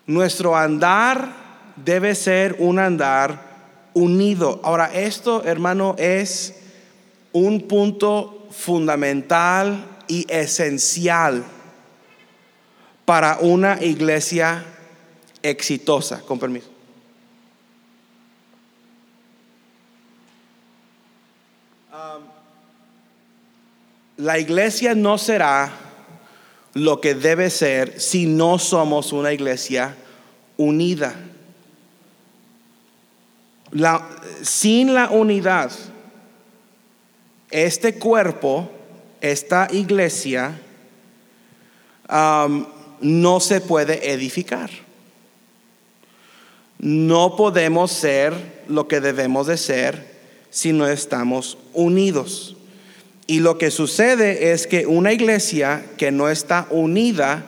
Nuestro 0.06 0.56
andar 0.56 1.34
debe 1.75 2.13
ser 2.13 2.56
un 2.60 2.77
andar 2.77 3.89
unido. 3.96 4.62
Ahora, 4.63 4.94
esto, 4.94 5.44
hermano, 5.44 5.96
es 5.98 6.53
un 7.32 7.68
punto 7.68 8.46
fundamental 8.51 9.84
y 10.08 10.27
esencial 10.30 11.44
para 13.06 13.39
una 13.41 13.84
iglesia 13.84 14.63
exitosa. 15.41 16.22
Con 16.22 16.38
permiso. 16.38 16.71
La 24.22 24.38
iglesia 24.38 24.94
no 24.94 25.18
será 25.18 25.72
lo 26.75 27.01
que 27.01 27.16
debe 27.16 27.50
ser 27.50 28.00
si 28.00 28.28
no 28.28 28.60
somos 28.60 29.13
una 29.13 29.34
iglesia 29.34 29.96
unida. 30.58 31.16
sin 34.44 34.94
la 34.94 35.10
unidad, 35.10 35.72
este 37.50 37.98
cuerpo, 37.98 38.70
esta 39.22 39.68
iglesia, 39.72 40.60
no 42.08 43.40
se 43.40 43.60
puede 43.62 44.12
edificar. 44.12 44.70
No 46.78 47.36
podemos 47.36 47.92
ser 47.92 48.63
lo 48.68 48.88
que 48.88 49.01
debemos 49.01 49.48
de 49.48 49.58
ser 49.58 50.12
si 50.51 50.74
no 50.74 50.86
estamos 50.88 51.58
unidos. 51.74 52.56
Y 53.28 53.40
lo 53.40 53.58
que 53.58 53.72
sucede 53.72 54.51
es 54.51 54.68
que 54.68 54.86
una 54.86 55.13
iglesia 55.13 55.86
que 55.98 56.12
no 56.12 56.30
está 56.30 56.68
unida, 56.70 57.44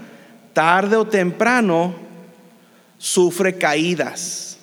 tarde 0.53 0.95
o 0.95 1.07
temprano, 1.07 1.95
sufre 2.97 3.57
caídas. 3.57 4.57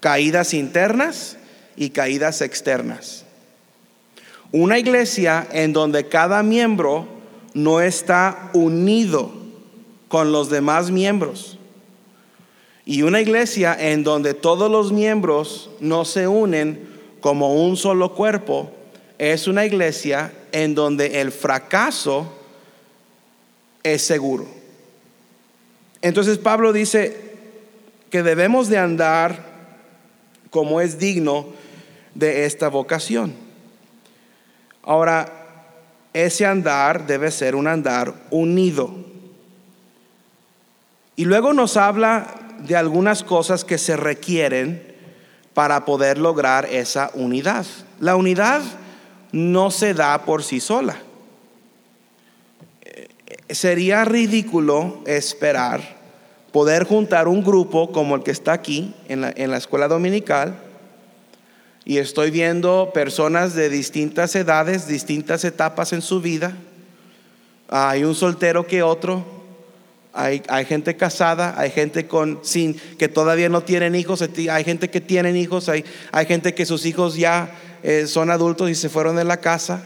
Caídas 0.00 0.54
internas 0.54 1.36
y 1.76 1.90
caídas 1.90 2.42
externas. 2.42 3.24
Una 4.52 4.78
iglesia 4.78 5.46
en 5.52 5.72
donde 5.72 6.08
cada 6.08 6.42
miembro 6.42 7.06
no 7.54 7.80
está 7.80 8.50
unido 8.52 9.32
con 10.08 10.32
los 10.32 10.50
demás 10.50 10.90
miembros. 10.90 11.58
Y 12.84 13.02
una 13.02 13.20
iglesia 13.20 13.76
en 13.78 14.02
donde 14.02 14.34
todos 14.34 14.70
los 14.70 14.90
miembros 14.90 15.70
no 15.80 16.04
se 16.04 16.26
unen 16.26 16.88
como 17.20 17.54
un 17.54 17.76
solo 17.76 18.14
cuerpo 18.14 18.72
es 19.20 19.46
una 19.46 19.66
iglesia 19.66 20.32
en 20.50 20.74
donde 20.74 21.20
el 21.20 21.30
fracaso 21.30 22.32
es 23.82 24.00
seguro. 24.00 24.48
Entonces 26.00 26.38
Pablo 26.38 26.72
dice 26.72 27.34
que 28.08 28.22
debemos 28.22 28.70
de 28.70 28.78
andar 28.78 29.44
como 30.48 30.80
es 30.80 30.98
digno 30.98 31.48
de 32.14 32.46
esta 32.46 32.68
vocación. 32.68 33.34
Ahora, 34.82 35.30
ese 36.14 36.46
andar 36.46 37.06
debe 37.06 37.30
ser 37.30 37.56
un 37.56 37.66
andar 37.66 38.14
unido. 38.30 38.90
Y 41.16 41.26
luego 41.26 41.52
nos 41.52 41.76
habla 41.76 42.26
de 42.60 42.74
algunas 42.74 43.22
cosas 43.22 43.66
que 43.66 43.76
se 43.76 43.98
requieren 43.98 44.96
para 45.52 45.84
poder 45.84 46.16
lograr 46.16 46.64
esa 46.64 47.10
unidad. 47.12 47.66
La 47.98 48.16
unidad 48.16 48.62
no 49.32 49.70
se 49.70 49.94
da 49.94 50.24
por 50.24 50.42
sí 50.42 50.60
sola. 50.60 50.96
Eh, 52.82 53.08
sería 53.50 54.04
ridículo 54.04 55.02
esperar 55.06 56.00
poder 56.52 56.84
juntar 56.84 57.28
un 57.28 57.44
grupo 57.44 57.92
como 57.92 58.16
el 58.16 58.22
que 58.22 58.32
está 58.32 58.52
aquí 58.52 58.94
en 59.08 59.20
la, 59.20 59.32
en 59.36 59.50
la 59.50 59.56
escuela 59.56 59.88
dominical 59.88 60.54
y 61.84 61.98
estoy 61.98 62.30
viendo 62.30 62.90
personas 62.92 63.54
de 63.54 63.68
distintas 63.68 64.34
edades, 64.36 64.86
distintas 64.86 65.44
etapas 65.44 65.92
en 65.92 66.02
su 66.02 66.20
vida. 66.20 66.56
Hay 67.68 68.04
un 68.04 68.14
soltero 68.14 68.66
que 68.66 68.82
otro, 68.82 69.24
hay, 70.12 70.42
hay, 70.48 70.64
gente 70.64 70.96
casada, 70.96 71.54
hay 71.56 71.70
gente 71.70 72.06
con, 72.06 72.40
sin, 72.42 72.74
que 72.74 73.08
todavía 73.08 73.48
no 73.48 73.62
tienen 73.62 73.94
hijos, 73.94 74.22
hay 74.22 74.64
gente 74.64 74.90
que 74.90 75.00
tienen 75.00 75.36
hijos, 75.36 75.68
hay, 75.68 75.84
hay 76.12 76.26
gente 76.26 76.54
que 76.54 76.66
sus 76.66 76.84
hijos 76.84 77.16
ya 77.16 77.50
eh, 77.82 78.06
son 78.06 78.30
adultos 78.30 78.70
y 78.70 78.74
se 78.74 78.88
fueron 78.88 79.16
de 79.16 79.24
la 79.24 79.38
casa. 79.38 79.82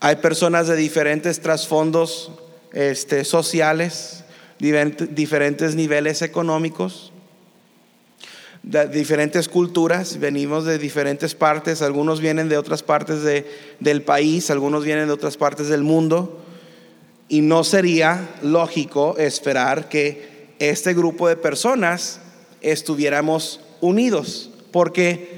Hay 0.00 0.16
personas 0.16 0.68
de 0.68 0.76
diferentes 0.76 1.40
trasfondos 1.40 2.30
este, 2.72 3.24
sociales, 3.24 4.24
diferentes 4.58 5.74
niveles 5.74 6.22
económicos, 6.22 7.12
de 8.62 8.86
diferentes 8.88 9.48
culturas, 9.48 10.18
venimos 10.18 10.64
de 10.64 10.78
diferentes 10.78 11.34
partes, 11.34 11.80
algunos 11.80 12.20
vienen 12.20 12.48
de 12.48 12.58
otras 12.58 12.82
partes 12.82 13.22
de, 13.22 13.46
del 13.80 14.02
país, 14.02 14.50
algunos 14.50 14.84
vienen 14.84 15.06
de 15.06 15.12
otras 15.12 15.36
partes 15.36 15.68
del 15.68 15.82
mundo, 15.82 16.44
y 17.28 17.40
no 17.40 17.64
sería 17.64 18.28
lógico 18.42 19.16
esperar 19.18 19.88
que 19.88 20.48
este 20.58 20.92
grupo 20.92 21.28
de 21.28 21.36
personas 21.36 22.20
estuviéramos 22.60 23.60
unidos, 23.80 24.50
porque 24.72 25.37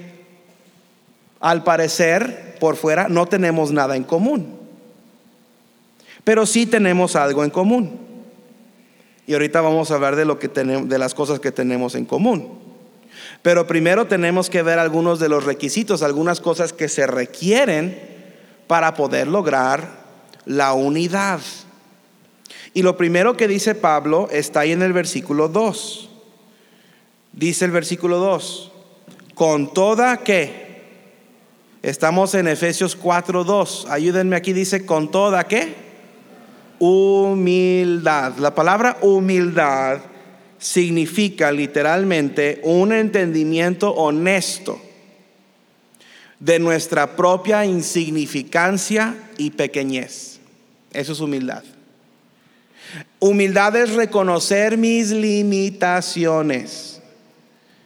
al 1.40 1.64
parecer 1.64 2.56
por 2.60 2.76
fuera 2.76 3.08
no 3.08 3.26
tenemos 3.26 3.72
nada 3.72 3.96
en 3.96 4.04
común, 4.04 4.58
pero 6.22 6.46
sí 6.46 6.66
tenemos 6.66 7.16
algo 7.16 7.42
en 7.42 7.50
común. 7.50 7.98
Y 9.26 9.32
ahorita 9.32 9.60
vamos 9.60 9.90
a 9.90 9.94
hablar 9.94 10.16
de, 10.16 10.24
lo 10.24 10.38
que 10.38 10.48
tenemos, 10.48 10.88
de 10.88 10.98
las 10.98 11.14
cosas 11.14 11.38
que 11.38 11.52
tenemos 11.52 11.94
en 11.94 12.04
común. 12.04 12.58
Pero 13.42 13.66
primero 13.66 14.06
tenemos 14.06 14.50
que 14.50 14.62
ver 14.62 14.78
algunos 14.78 15.20
de 15.20 15.28
los 15.28 15.44
requisitos, 15.44 16.02
algunas 16.02 16.40
cosas 16.40 16.72
que 16.72 16.88
se 16.88 17.06
requieren 17.06 17.96
para 18.66 18.94
poder 18.94 19.28
lograr 19.28 20.00
la 20.46 20.72
unidad. 20.72 21.40
Y 22.74 22.82
lo 22.82 22.96
primero 22.96 23.36
que 23.36 23.48
dice 23.48 23.74
Pablo 23.74 24.28
está 24.30 24.60
ahí 24.60 24.72
en 24.72 24.82
el 24.82 24.92
versículo 24.92 25.48
2. 25.48 26.10
Dice 27.32 27.64
el 27.64 27.70
versículo 27.70 28.18
2, 28.18 28.72
con 29.34 29.72
toda 29.72 30.18
que, 30.18 30.69
estamos 31.82 32.34
en 32.34 32.48
Efesios 32.48 32.96
4, 32.96 33.44
2, 33.44 33.86
ayúdenme 33.88 34.36
aquí, 34.36 34.52
dice, 34.52 34.84
con 34.84 35.10
toda 35.10 35.44
que, 35.44 35.74
humildad. 36.78 38.36
La 38.38 38.54
palabra 38.54 38.98
humildad 39.02 40.00
significa 40.58 41.50
literalmente 41.52 42.60
un 42.64 42.92
entendimiento 42.92 43.90
honesto 43.90 44.80
de 46.38 46.58
nuestra 46.58 47.16
propia 47.16 47.64
insignificancia 47.64 49.14
y 49.36 49.50
pequeñez. 49.50 50.40
Eso 50.92 51.12
es 51.12 51.20
humildad. 51.20 51.62
Humildad 53.20 53.76
es 53.76 53.92
reconocer 53.94 54.76
mis 54.76 55.10
limitaciones. 55.10 57.00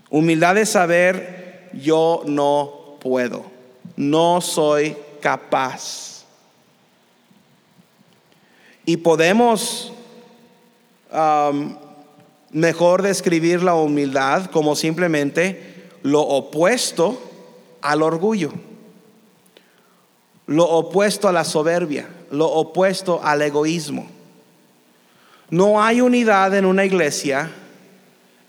Humildad 0.08 0.58
es 0.58 0.70
saber 0.70 1.70
yo 1.72 2.22
no 2.26 2.98
puedo, 3.00 3.44
no 3.96 4.40
soy 4.40 4.96
capaz. 5.20 6.24
Y 8.86 8.96
podemos 8.98 9.92
mejor 12.50 13.02
describir 13.02 13.62
la 13.62 13.74
humildad 13.74 14.46
como 14.46 14.76
simplemente 14.76 15.88
lo 16.02 16.20
opuesto 16.20 17.20
al 17.80 18.02
orgullo, 18.02 18.52
lo 20.46 20.68
opuesto 20.68 21.28
a 21.28 21.32
la 21.32 21.44
soberbia, 21.44 22.08
lo 22.30 22.46
opuesto 22.46 23.20
al 23.22 23.42
egoísmo. 23.42 24.06
No 25.50 25.82
hay 25.82 26.00
unidad 26.00 26.54
en 26.54 26.64
una 26.64 26.84
iglesia 26.84 27.50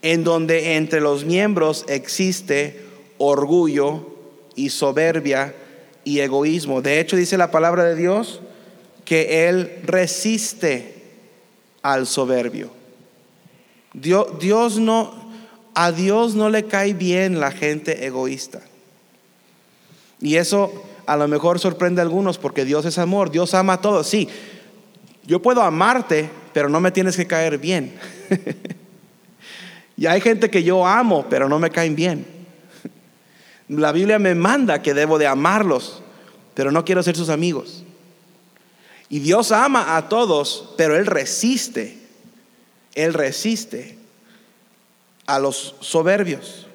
en 0.02 0.24
donde 0.24 0.76
entre 0.76 1.02
los 1.02 1.26
miembros 1.26 1.86
existe 1.88 2.86
orgullo 3.18 4.15
y 4.56 4.70
soberbia 4.70 5.54
y 6.04 6.20
egoísmo. 6.20 6.82
De 6.82 7.00
hecho, 7.00 7.16
dice 7.16 7.38
la 7.38 7.52
palabra 7.52 7.84
de 7.84 7.96
Dios 7.96 8.42
que 9.04 9.48
Él 9.48 9.80
resiste 9.84 10.96
al 11.82 12.08
soberbio. 12.08 12.72
Dios, 13.94 14.40
Dios 14.40 14.80
no, 14.80 15.14
a 15.74 15.92
Dios 15.92 16.36
no 16.36 16.50
le 16.50 16.66
cae 16.66 16.94
bien 16.94 17.40
la 17.40 17.52
gente 17.52 18.06
egoísta. 18.06 18.62
Y 20.20 20.36
eso 20.36 20.86
a 21.06 21.16
lo 21.18 21.28
mejor 21.28 21.60
sorprende 21.60 22.02
a 22.02 22.04
algunos 22.04 22.38
porque 22.38 22.66
Dios 22.66 22.86
es 22.86 22.98
amor, 22.98 23.32
Dios 23.32 23.54
ama 23.54 23.74
a 23.74 23.82
todos. 23.82 24.08
Sí, 24.08 24.28
yo 25.26 25.42
puedo 25.42 25.62
amarte, 25.62 26.30
pero 26.54 26.70
no 26.70 26.80
me 26.80 26.92
tienes 26.92 27.16
que 27.16 27.28
caer 27.28 27.58
bien. 27.58 27.94
y 29.98 30.06
hay 30.06 30.22
gente 30.22 30.50
que 30.50 30.64
yo 30.64 30.86
amo, 30.86 31.26
pero 31.30 31.50
no 31.50 31.60
me 31.60 31.70
caen 31.70 31.96
bien. 31.96 32.35
La 33.68 33.92
Biblia 33.92 34.20
me 34.20 34.36
manda 34.36 34.82
que 34.82 34.94
debo 34.94 35.18
de 35.18 35.28
amarlos, 35.28 36.02
pero 36.54 36.72
no 36.72 36.86
quiero 36.86 37.02
ser 37.02 37.16
sus 37.16 37.30
amigos. 37.30 37.84
Y 39.10 39.20
Dios 39.20 39.52
ama 39.52 39.96
a 39.98 40.08
todos, 40.10 40.74
pero 40.78 40.96
Él 40.96 41.06
resiste. 41.06 42.00
Él 42.94 43.14
resiste 43.14 43.98
a 45.26 45.40
los 45.40 45.76
soberbios. 45.80 46.68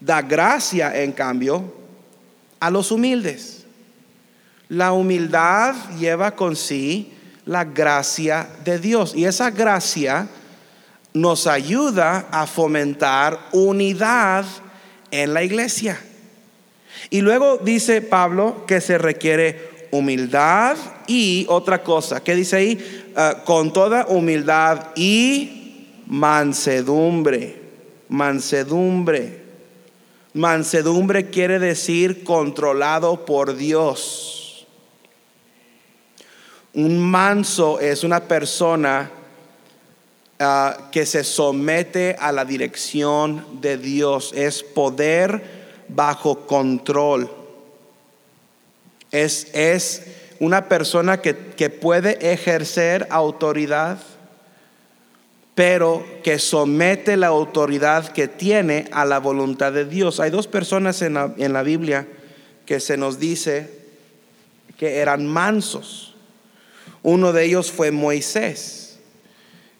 Da 0.00 0.22
gracia, 0.22 1.02
en 1.02 1.12
cambio, 1.12 1.74
a 2.58 2.70
los 2.70 2.90
humildes. 2.90 3.64
La 4.68 4.92
humildad 4.92 5.74
lleva 5.98 6.36
con 6.36 6.56
sí 6.56 7.12
la 7.44 7.64
gracia 7.64 8.48
de 8.64 8.78
Dios. 8.78 9.14
Y 9.14 9.24
esa 9.24 9.50
gracia 9.50 10.28
nos 11.12 11.46
ayuda 11.46 12.28
a 12.30 12.46
fomentar 12.46 13.38
unidad 13.52 14.44
en 15.10 15.34
la 15.34 15.42
iglesia. 15.42 16.00
Y 17.10 17.20
luego 17.20 17.58
dice 17.58 18.02
Pablo 18.02 18.64
que 18.66 18.80
se 18.80 18.98
requiere 18.98 19.88
humildad 19.90 20.76
y 21.06 21.46
otra 21.48 21.82
cosa, 21.82 22.22
¿qué 22.22 22.34
dice 22.34 22.56
ahí? 22.56 23.12
Ah, 23.16 23.42
con 23.44 23.72
toda 23.72 24.06
humildad 24.06 24.88
y 24.94 25.86
mansedumbre. 26.06 27.60
Mansedumbre. 28.08 29.40
Mansedumbre 30.32 31.30
quiere 31.30 31.58
decir 31.58 32.22
controlado 32.22 33.24
por 33.24 33.56
Dios. 33.56 34.66
Un 36.72 37.00
manso 37.00 37.80
es 37.80 38.04
una 38.04 38.20
persona 38.20 39.10
ah, 40.40 40.88
que 40.90 41.06
se 41.06 41.22
somete 41.22 42.16
a 42.18 42.32
la 42.32 42.44
dirección 42.44 43.60
de 43.60 43.78
Dios. 43.78 44.32
Es 44.34 44.62
poder 44.62 45.42
bajo 45.88 46.46
control. 46.46 47.30
Es, 49.10 49.48
es 49.54 50.02
una 50.40 50.68
persona 50.68 51.20
que, 51.20 51.36
que 51.36 51.70
puede 51.70 52.32
ejercer 52.32 53.06
autoridad, 53.10 53.98
pero 55.54 56.04
que 56.24 56.38
somete 56.38 57.16
la 57.16 57.26
autoridad 57.26 58.08
que 58.08 58.28
tiene 58.28 58.86
a 58.92 59.04
la 59.04 59.18
voluntad 59.18 59.72
de 59.72 59.84
Dios. 59.84 60.18
Hay 60.18 60.30
dos 60.30 60.46
personas 60.46 61.02
en 61.02 61.14
la, 61.14 61.34
en 61.36 61.52
la 61.52 61.62
Biblia 61.62 62.06
que 62.64 62.80
se 62.80 62.96
nos 62.96 63.18
dice 63.18 63.68
que 64.78 64.98
eran 64.98 65.26
mansos. 65.26 66.14
Uno 67.02 67.32
de 67.32 67.44
ellos 67.44 67.70
fue 67.70 67.90
Moisés. 67.90 68.89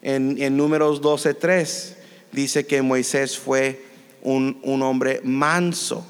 En, 0.03 0.41
en 0.41 0.57
números 0.57 1.03
12.3 1.03 1.95
dice 2.33 2.67
que 2.67 2.83
Moisés 2.83 3.39
fue 3.39 3.83
un, 4.23 4.59
un 4.63 4.83
hombre 4.83 5.21
manso. 5.25 6.07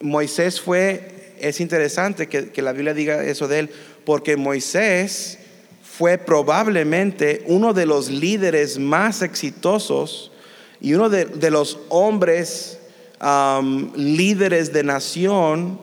Moisés 0.00 0.60
fue, 0.60 1.34
es 1.38 1.60
interesante 1.60 2.28
que, 2.28 2.50
que 2.50 2.62
la 2.62 2.72
Biblia 2.72 2.94
diga 2.94 3.24
eso 3.24 3.48
de 3.48 3.60
él, 3.60 3.70
porque 4.04 4.36
Moisés 4.36 5.38
fue 5.82 6.18
probablemente 6.18 7.44
uno 7.46 7.72
de 7.74 7.86
los 7.86 8.08
líderes 8.08 8.78
más 8.78 9.22
exitosos 9.22 10.32
y 10.80 10.94
uno 10.94 11.10
de, 11.10 11.26
de 11.26 11.50
los 11.50 11.78
hombres 11.90 12.78
um, 13.20 13.92
líderes 13.94 14.72
de 14.72 14.82
nación 14.82 15.78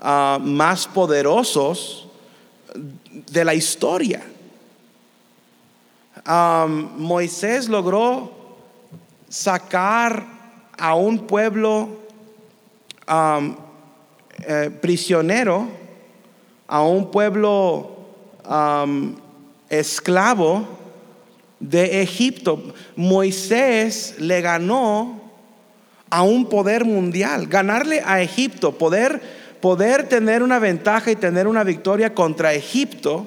uh, 0.00 0.38
más 0.40 0.86
poderosos 0.86 2.08
de 3.30 3.44
la 3.44 3.54
historia. 3.54 4.22
Moisés 6.24 7.68
logró 7.68 8.32
sacar 9.28 10.24
a 10.78 10.94
un 10.94 11.26
pueblo 11.26 11.88
eh, 14.46 14.70
prisionero, 14.80 15.68
a 16.68 16.82
un 16.82 17.10
pueblo 17.10 17.96
esclavo 19.68 20.66
de 21.58 22.02
Egipto. 22.02 22.74
Moisés 22.96 24.16
le 24.18 24.40
ganó 24.40 25.20
a 26.10 26.22
un 26.22 26.46
poder 26.46 26.84
mundial, 26.84 27.46
ganarle 27.46 28.02
a 28.04 28.20
Egipto, 28.20 28.76
poder, 28.76 29.22
poder 29.60 30.08
tener 30.08 30.42
una 30.42 30.58
ventaja 30.58 31.10
y 31.10 31.16
tener 31.16 31.46
una 31.46 31.64
victoria 31.64 32.14
contra 32.14 32.52
Egipto, 32.52 33.26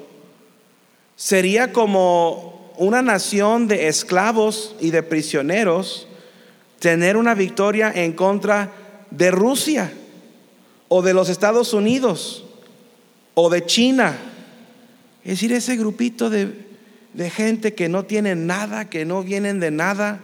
sería 1.16 1.72
como 1.72 2.55
una 2.78 3.02
nación 3.02 3.68
de 3.68 3.88
esclavos 3.88 4.76
y 4.80 4.90
de 4.90 5.02
prisioneros 5.02 6.06
tener 6.78 7.16
una 7.16 7.34
victoria 7.34 7.92
en 7.94 8.12
contra 8.12 8.72
de 9.10 9.30
Rusia 9.30 9.92
o 10.88 11.02
de 11.02 11.14
los 11.14 11.28
Estados 11.28 11.72
Unidos 11.72 12.44
o 13.34 13.50
de 13.50 13.64
China. 13.64 14.16
Es 15.24 15.30
decir, 15.30 15.52
ese 15.52 15.76
grupito 15.76 16.30
de, 16.30 16.66
de 17.14 17.30
gente 17.30 17.74
que 17.74 17.88
no 17.88 18.04
tiene 18.04 18.34
nada, 18.34 18.88
que 18.88 19.04
no 19.04 19.22
vienen 19.22 19.58
de 19.58 19.70
nada, 19.70 20.20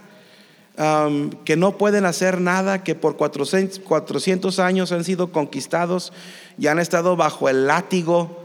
que 1.45 1.55
no 1.55 1.77
pueden 1.77 2.05
hacer 2.05 2.41
nada, 2.41 2.83
que 2.83 2.95
por 2.95 3.15
400, 3.15 3.79
400, 3.79 4.59
años 4.59 4.91
han 4.91 5.03
sido 5.03 5.31
conquistados 5.31 6.13
y 6.57 6.67
han 6.67 6.79
estado 6.79 7.15
bajo 7.15 7.47
el 7.47 7.67
látigo 7.67 8.43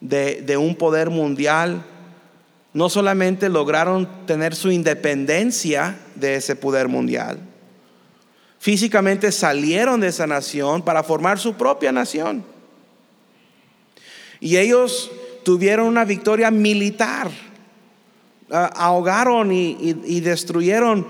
de, 0.00 0.42
de 0.42 0.56
un 0.56 0.76
poder 0.76 1.10
mundial. 1.10 1.84
No 2.74 2.88
solamente 2.88 3.48
lograron 3.48 4.26
tener 4.26 4.54
su 4.56 4.70
independencia 4.70 5.96
de 6.16 6.34
ese 6.34 6.56
poder 6.56 6.88
mundial, 6.88 7.38
físicamente 8.58 9.30
salieron 9.30 10.00
de 10.00 10.08
esa 10.08 10.26
nación 10.26 10.82
para 10.82 11.04
formar 11.04 11.38
su 11.38 11.54
propia 11.54 11.92
nación. 11.92 12.44
Y 14.40 14.56
ellos 14.56 15.10
tuvieron 15.44 15.86
una 15.86 16.04
victoria 16.04 16.50
militar, 16.50 17.30
ahogaron 18.50 19.52
y, 19.52 20.20
destruyeron 20.20 21.06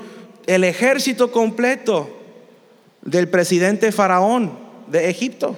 el 0.46 0.64
ejército 0.64 1.32
completo 1.32 2.10
del 3.00 3.28
presidente 3.28 3.90
faraón 3.90 4.58
de 4.88 5.08
Egipto. 5.08 5.56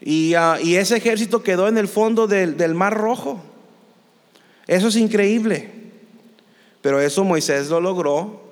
Y, 0.00 0.34
y 0.62 0.74
ese 0.74 0.96
ejército 0.96 1.42
quedó 1.44 1.68
en 1.68 1.78
el 1.78 1.86
fondo 1.86 2.26
del 2.26 2.74
Mar 2.74 2.94
Rojo. 2.94 3.53
Eso 4.66 4.88
es 4.88 4.96
increíble. 4.96 5.70
Pero 6.80 7.00
eso 7.00 7.24
Moisés 7.24 7.68
lo 7.68 7.80
logró 7.80 8.42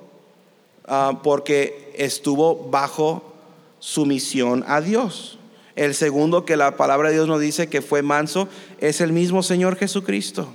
uh, 0.88 1.22
porque 1.22 1.92
estuvo 1.96 2.70
bajo 2.70 3.35
sumisión 3.79 4.64
a 4.66 4.81
Dios. 4.81 5.38
El 5.75 5.94
segundo 5.94 6.44
que 6.44 6.57
la 6.57 6.77
palabra 6.77 7.09
de 7.09 7.14
Dios 7.14 7.29
nos 7.29 7.40
dice 7.40 7.68
que 7.68 7.83
fue 7.83 8.03
manso 8.03 8.48
es 8.79 9.01
el 9.01 9.12
mismo 9.12 9.42
Señor 9.42 9.77
Jesucristo. 9.77 10.48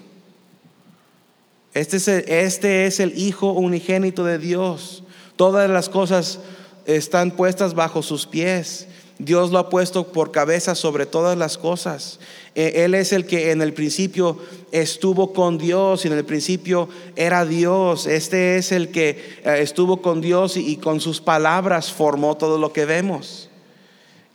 Este 1.74 1.98
es, 1.98 2.08
el, 2.08 2.26
este 2.28 2.86
es 2.86 3.00
el 3.00 3.18
Hijo 3.18 3.52
unigénito 3.52 4.24
de 4.24 4.40
Dios. 4.40 5.04
Todas 5.36 5.70
las 5.70 5.90
cosas 5.90 6.40
están 6.86 7.32
puestas 7.32 7.76
bajo 7.76 8.02
sus 8.02 8.26
pies. 8.26 8.88
Dios 9.20 9.52
lo 9.52 9.58
ha 9.58 9.70
puesto 9.70 10.12
por 10.12 10.32
cabeza 10.32 10.76
sobre 10.76 11.06
todas 11.06 11.38
las 11.38 11.58
cosas. 11.58 12.20
E, 12.54 12.84
él 12.86 12.94
es 12.94 13.14
el 13.14 13.26
que 13.26 13.52
en 13.52 13.62
el 13.62 13.74
principio 13.74 14.38
estuvo 14.72 15.34
con 15.34 15.58
Dios 15.58 16.06
y 16.06 16.08
en 16.08 16.14
el 16.14 16.26
principio 16.26 16.88
era 17.16 17.46
Dios. 17.46 18.06
Este 18.06 18.58
es 18.58 18.72
el 18.72 18.90
que 18.90 19.10
eh, 19.44 19.58
estuvo 19.60 20.02
con 20.02 20.22
Dios 20.22 20.56
y 20.56 20.78
con 20.78 21.02
sus 21.02 21.20
palabras 21.20 21.92
formó 21.92 22.38
todo 22.38 22.60
lo 22.60 22.74
que 22.74 22.86
vemos. 22.86 23.50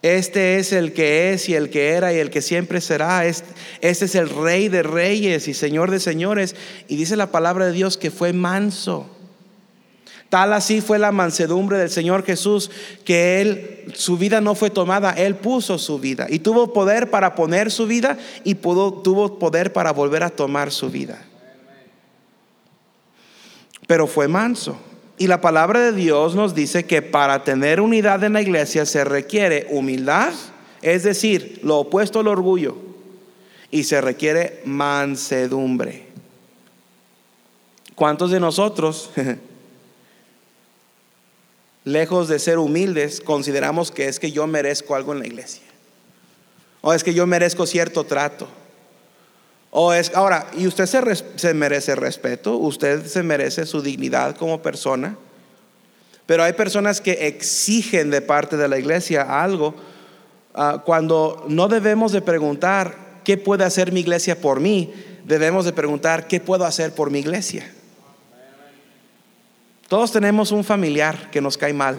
Este 0.02 0.56
es 0.56 0.72
el 0.72 0.92
que 0.92 1.32
es 1.32 1.48
y 1.48 1.54
el 1.54 1.70
que 1.70 1.90
era 1.90 2.12
y 2.12 2.18
el 2.18 2.30
que 2.30 2.42
siempre 2.42 2.80
será. 2.80 3.24
Este, 3.24 3.48
este, 3.82 4.06
es 4.06 4.14
el 4.16 4.28
rey 4.28 4.68
de 4.68 4.82
reyes 4.82 5.46
y 5.46 5.54
señor 5.54 5.92
de 5.92 6.00
señores. 6.00 6.56
Y 6.88 6.96
dice 6.96 7.14
la 7.14 7.30
palabra 7.30 7.66
de 7.66 7.72
Dios 7.72 7.96
que 7.96 8.10
fue 8.10 8.32
manso. 8.32 9.06
Tal 10.32 10.54
así 10.54 10.80
fue 10.80 10.98
la 10.98 11.12
mansedumbre 11.12 11.76
del 11.76 11.90
Señor 11.90 12.24
Jesús 12.24 12.70
que 13.04 13.42
él, 13.42 13.92
su 13.92 14.16
vida 14.16 14.40
no 14.40 14.54
fue 14.54 14.70
tomada, 14.70 15.10
él 15.10 15.34
puso 15.34 15.76
su 15.76 15.98
vida 15.98 16.26
y 16.26 16.38
tuvo 16.38 16.72
poder 16.72 17.10
para 17.10 17.34
poner 17.34 17.70
su 17.70 17.86
vida 17.86 18.16
y 18.42 18.54
pudo, 18.54 18.94
tuvo 18.94 19.38
poder 19.38 19.74
para 19.74 19.92
volver 19.92 20.22
a 20.22 20.30
tomar 20.30 20.70
su 20.70 20.88
vida. 20.88 21.22
Pero 23.86 24.06
fue 24.06 24.26
manso. 24.26 24.78
Y 25.18 25.26
la 25.26 25.42
palabra 25.42 25.80
de 25.80 25.92
Dios 25.92 26.34
nos 26.34 26.54
dice 26.54 26.86
que 26.86 27.02
para 27.02 27.44
tener 27.44 27.82
unidad 27.82 28.24
en 28.24 28.32
la 28.32 28.40
iglesia 28.40 28.86
se 28.86 29.04
requiere 29.04 29.66
humildad, 29.68 30.32
es 30.80 31.02
decir, 31.02 31.60
lo 31.62 31.80
opuesto 31.80 32.20
al 32.20 32.28
orgullo, 32.28 32.78
y 33.70 33.84
se 33.84 34.00
requiere 34.00 34.62
mansedumbre. 34.64 36.06
¿Cuántos 37.94 38.30
de 38.30 38.40
nosotros, 38.40 39.10
lejos 41.84 42.28
de 42.28 42.38
ser 42.38 42.58
humildes, 42.58 43.20
consideramos 43.20 43.90
que 43.90 44.08
es 44.08 44.20
que 44.20 44.32
yo 44.32 44.46
merezco 44.46 44.94
algo 44.94 45.12
en 45.12 45.20
la 45.20 45.26
iglesia? 45.26 45.62
O 46.80 46.92
es 46.92 47.04
que 47.04 47.14
yo 47.14 47.26
merezco 47.26 47.66
cierto 47.66 48.04
trato. 48.04 48.48
O 49.70 49.92
es, 49.92 50.14
ahora, 50.14 50.48
y 50.56 50.66
usted 50.66 50.86
se, 50.86 51.00
se, 51.36 51.54
merece 51.54 51.94
respeto, 51.94 52.56
usted 52.56 53.06
se 53.06 53.22
merece 53.22 53.64
su 53.64 53.80
dignidad 53.80 54.36
como 54.36 54.60
persona, 54.60 55.16
pero 56.26 56.44
hay 56.44 56.52
personas 56.52 57.00
que 57.00 57.26
exigen 57.26 58.10
de 58.10 58.20
parte 58.20 58.56
de 58.56 58.68
la 58.68 58.78
iglesia 58.78 59.42
algo 59.42 59.74
uh, 60.54 60.78
cuando 60.84 61.44
no 61.48 61.68
debemos 61.68 62.12
de 62.12 62.20
preguntar 62.20 63.20
qué 63.24 63.36
puede 63.38 63.64
hacer 63.64 63.92
mi 63.92 64.00
iglesia 64.00 64.40
por 64.40 64.60
mí, 64.60 64.92
debemos 65.24 65.64
de 65.64 65.72
preguntar 65.72 66.26
qué 66.26 66.40
puedo 66.40 66.64
hacer 66.64 66.94
por 66.94 67.10
mi 67.10 67.20
iglesia. 67.20 67.72
Todos 69.92 70.10
tenemos 70.10 70.52
un 70.52 70.64
familiar 70.64 71.30
que 71.30 71.42
nos 71.42 71.58
cae 71.58 71.74
mal, 71.74 71.98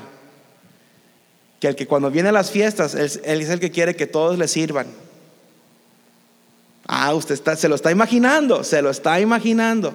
que 1.60 1.68
el 1.68 1.76
que 1.76 1.86
cuando 1.86 2.10
viene 2.10 2.30
a 2.30 2.32
las 2.32 2.50
fiestas, 2.50 2.96
él, 2.96 3.42
es 3.42 3.50
el 3.50 3.60
que 3.60 3.70
quiere 3.70 3.96
que 3.96 4.08
todos 4.08 4.36
le 4.40 4.48
sirvan 4.48 4.88
Ah, 6.88 7.14
usted 7.14 7.40
se 7.56 7.70
lo 7.70 7.76
está 7.76 7.92
imaginando, 7.92 8.64
se 8.64 8.82
lo 8.82 8.90
está 8.90 9.20
imaginando. 9.20 9.94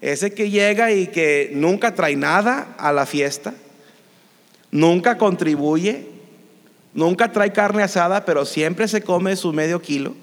Ese 0.00 0.32
que 0.32 0.48
llega 0.48 0.90
y 0.90 1.08
que 1.08 1.50
nunca 1.52 1.94
trae 1.94 2.16
nada 2.16 2.74
a 2.78 2.94
la 2.94 3.04
fiesta, 3.04 3.52
nunca 4.70 5.18
contribuye, 5.18 6.06
nunca 6.94 7.30
trae 7.30 7.52
carne 7.52 7.82
asada, 7.82 8.24
pero 8.24 8.46
siempre 8.46 8.88
se 8.88 9.02
come 9.02 9.36
su 9.36 9.52
medio 9.52 9.82
kilo. 9.82 10.14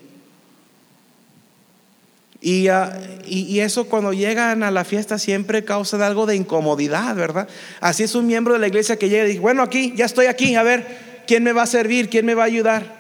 Y, 2.42 2.70
uh, 2.70 2.88
y, 3.26 3.42
y, 3.42 3.60
eso 3.60 3.86
cuando 3.86 4.14
llegan 4.14 4.64
a 4.64 4.72
la 4.72 4.86
fiesta 4.86 5.20
siempre 5.20 5.66
causa 5.66 6.06
algo 6.06 6.26
de 6.26 6.38
incomodidad, 6.38 7.14
¿verdad? 7.16 7.50
Así 7.82 8.04
es 8.04 8.16
un 8.16 8.28
miembro 8.28 8.54
de 8.54 8.60
la 8.60 8.68
iglesia 8.68 8.98
que 8.98 9.10
llega 9.10 9.26
y 9.26 9.28
dice, 9.28 9.40
bueno, 9.40 9.62
aquí, 9.62 9.94
ya 9.96 10.06
estoy 10.06 10.28
aquí, 10.28 10.56
a 10.56 10.64
ver, 10.64 11.24
¿quién 11.28 11.44
me 11.44 11.52
va 11.52 11.64
a 11.64 11.68
servir? 11.68 12.10
¿Quién 12.10 12.26
me 12.26 12.36
va 12.36 12.44
a 12.44 12.46
ayudar? 12.46 13.00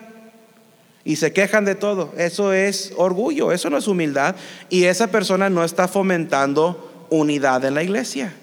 y 1.09 1.15
se 1.15 1.33
quejan 1.33 1.65
de 1.65 1.73
todo. 1.73 2.13
Eso 2.17 2.53
es 2.53 2.93
orgullo, 2.95 3.51
eso 3.51 3.69
no 3.71 3.77
es 3.77 3.87
humildad. 3.87 4.35
Y 4.69 4.83
esa 4.83 5.07
persona 5.07 5.49
no 5.49 5.63
está 5.63 5.87
fomentando 5.87 7.07
unidad 7.09 7.65
en 7.65 7.73
la 7.73 7.81
iglesia. 7.81 8.33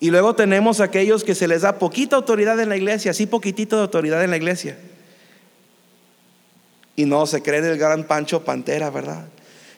Y 0.00 0.10
luego 0.10 0.34
tenemos 0.34 0.80
aquellos 0.80 1.24
que 1.24 1.34
se 1.34 1.48
les 1.48 1.62
da 1.62 1.78
poquita 1.78 2.16
autoridad 2.16 2.60
en 2.60 2.68
la 2.68 2.76
iglesia, 2.76 3.12
así 3.12 3.26
poquitito 3.26 3.76
de 3.76 3.82
autoridad 3.82 4.22
en 4.22 4.30
la 4.30 4.36
iglesia. 4.36 4.76
Y 6.96 7.06
no 7.06 7.26
se 7.26 7.42
creen 7.42 7.64
el 7.64 7.78
gran 7.78 8.04
Pancho 8.04 8.44
Pantera, 8.44 8.90
¿verdad? 8.90 9.24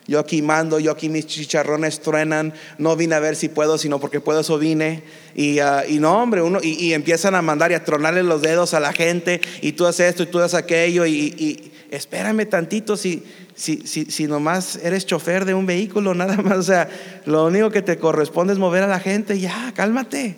Yo 0.07 0.21
aquí 0.21 0.43
mando, 0.43 0.79
yo 0.79 0.93
aquí 0.93 1.09
mis 1.09 1.27
chicharrones 1.27 2.01
truenan, 2.01 2.55
no 2.79 2.95
vine 2.97 3.15
a 3.17 3.21
ver 3.21 3.35
si 3.37 3.49
puedo, 3.49 3.77
sino 3.77 3.99
porque 3.99 4.21
puedo, 4.21 4.41
eso 4.41 4.59
vine. 4.59 5.03
Y, 5.35 5.61
uh, 5.61 5.83
y 5.89 5.99
no, 5.99 6.23
hombre, 6.23 6.43
uno, 6.43 6.61
y, 6.63 6.93
empiezan 6.93 7.35
a 7.35 7.43
mandar 7.43 7.73
y 7.73 7.75
a 7.75 7.85
tronarle 7.85 8.23
los 8.23 8.43
dedos 8.43 8.75
a 8.75 8.81
la 8.81 8.93
gente, 8.93 9.41
y 9.63 9.73
tú 9.73 9.87
haces 9.87 10.11
esto 10.11 10.23
y 10.23 10.27
tú 10.27 10.39
haces 10.39 10.55
aquello, 10.55 11.07
y, 11.07 11.35
y 11.37 11.73
espérame 11.91 12.47
tantito, 12.49 12.97
si 12.97 13.23
si, 13.57 13.79
si, 13.87 14.05
si 14.05 14.27
nomás 14.27 14.77
eres 14.83 15.07
chofer 15.07 15.47
de 15.47 15.55
un 15.55 15.67
vehículo, 15.67 16.15
nada 16.15 16.37
más, 16.43 16.59
o 16.59 16.63
sea, 16.63 16.89
lo 17.25 17.47
único 17.47 17.71
que 17.71 17.83
te 17.83 17.99
corresponde 17.99 18.53
es 18.53 18.59
mover 18.59 18.85
a 18.85 18.87
la 18.87 19.01
gente, 19.01 19.41
ya, 19.41 19.73
cálmate. 19.75 20.37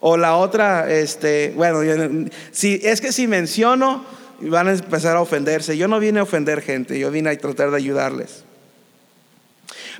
O 0.00 0.16
la 0.16 0.36
otra, 0.36 0.92
este, 0.92 1.52
bueno, 1.56 1.80
si, 2.52 2.80
es 2.84 3.00
que 3.00 3.10
si 3.10 3.26
menciono, 3.26 4.04
van 4.40 4.68
a 4.68 4.72
empezar 4.72 5.16
a 5.16 5.20
ofenderse. 5.20 5.76
Yo 5.76 5.88
no 5.88 5.98
vine 5.98 6.20
a 6.20 6.22
ofender 6.22 6.62
gente, 6.62 7.00
yo 7.00 7.10
vine 7.10 7.30
a 7.30 7.38
tratar 7.38 7.72
de 7.72 7.78
ayudarles. 7.78 8.44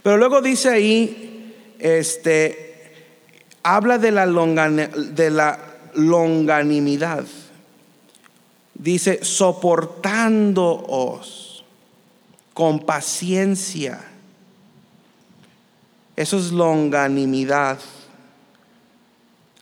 Pero 0.02 0.16
luego 0.16 0.40
dice 0.40 0.70
ahí, 0.70 1.74
este, 1.78 2.94
habla 3.62 3.98
de 3.98 4.10
la, 4.10 4.26
de 4.26 5.30
la 5.30 5.58
longanimidad. 5.94 7.26
Dice, 8.74 9.24
soportándoos 9.24 11.64
con 12.54 12.86
paciencia. 12.86 14.00
Eso 16.16 16.38
es 16.38 16.52
longanimidad. 16.52 17.78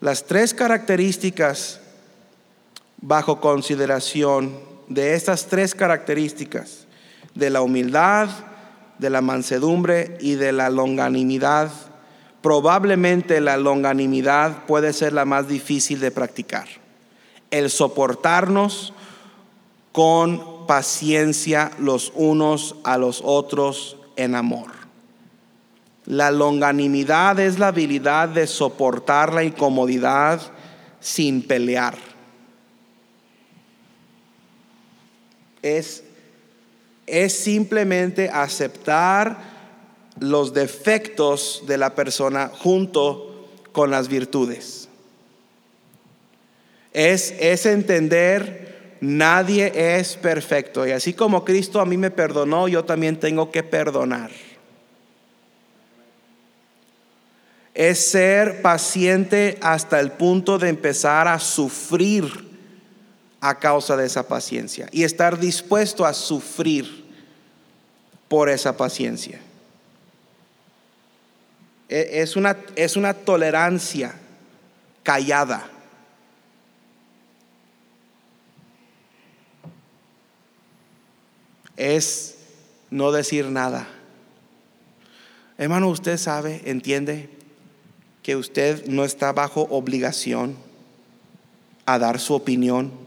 Las 0.00 0.24
tres 0.24 0.54
características 0.54 1.80
bajo 3.00 3.40
consideración 3.40 4.58
de 4.88 5.14
estas 5.14 5.46
tres 5.46 5.74
características, 5.74 6.86
de 7.34 7.50
la 7.50 7.60
humildad, 7.60 8.28
de 8.98 9.10
la 9.10 9.20
mansedumbre 9.20 10.16
y 10.20 10.34
de 10.34 10.52
la 10.52 10.70
longanimidad, 10.70 11.70
probablemente 12.42 13.40
la 13.40 13.56
longanimidad 13.56 14.66
puede 14.66 14.92
ser 14.92 15.12
la 15.12 15.24
más 15.24 15.48
difícil 15.48 16.00
de 16.00 16.10
practicar. 16.10 16.66
El 17.50 17.70
soportarnos 17.70 18.92
con 19.92 20.66
paciencia 20.66 21.70
los 21.78 22.12
unos 22.14 22.76
a 22.84 22.98
los 22.98 23.22
otros 23.24 23.96
en 24.16 24.34
amor. 24.34 24.72
La 26.04 26.30
longanimidad 26.30 27.40
es 27.40 27.58
la 27.58 27.68
habilidad 27.68 28.28
de 28.28 28.46
soportar 28.46 29.32
la 29.32 29.42
incomodidad 29.42 30.40
sin 31.00 31.42
pelear. 31.42 31.96
Es, 35.62 36.04
es 37.06 37.32
simplemente 37.32 38.28
aceptar 38.28 39.38
los 40.18 40.52
defectos 40.54 41.64
de 41.66 41.78
la 41.78 41.94
persona 41.94 42.50
junto 42.52 43.48
con 43.72 43.90
las 43.90 44.08
virtudes. 44.08 44.88
Es, 46.92 47.34
es 47.38 47.66
entender, 47.66 48.96
nadie 49.00 49.98
es 49.98 50.16
perfecto. 50.16 50.86
Y 50.86 50.92
así 50.92 51.12
como 51.12 51.44
Cristo 51.44 51.80
a 51.80 51.86
mí 51.86 51.96
me 51.96 52.10
perdonó, 52.10 52.68
yo 52.68 52.84
también 52.84 53.20
tengo 53.20 53.50
que 53.50 53.62
perdonar. 53.62 54.30
es 57.76 57.98
ser 57.98 58.62
paciente 58.62 59.58
hasta 59.60 60.00
el 60.00 60.12
punto 60.12 60.58
de 60.58 60.70
empezar 60.70 61.28
a 61.28 61.38
sufrir 61.38 62.45
a 63.40 63.58
causa 63.58 63.96
de 63.96 64.06
esa 64.06 64.26
paciencia 64.26 64.88
y 64.92 65.04
estar 65.04 65.38
dispuesto 65.38 66.04
a 66.04 66.12
sufrir 66.14 67.04
por 68.28 68.48
esa 68.48 68.76
paciencia. 68.76 69.40
E, 71.88 72.22
es 72.22 72.36
una, 72.36 72.56
es 72.74 72.96
una 72.96 73.14
tolerancia 73.14 74.14
callada. 75.02 75.70
Es 81.76 82.38
no 82.90 83.12
decir 83.12 83.46
nada. 83.46 83.86
Hermano, 85.58 85.88
usted 85.88 86.16
sabe, 86.16 86.62
entiende 86.64 87.30
que 88.22 88.36
usted 88.36 88.86
no 88.86 89.04
está 89.04 89.32
bajo 89.32 89.62
obligación 89.70 90.56
a 91.84 91.98
dar 91.98 92.18
su 92.18 92.34
opinión 92.34 93.05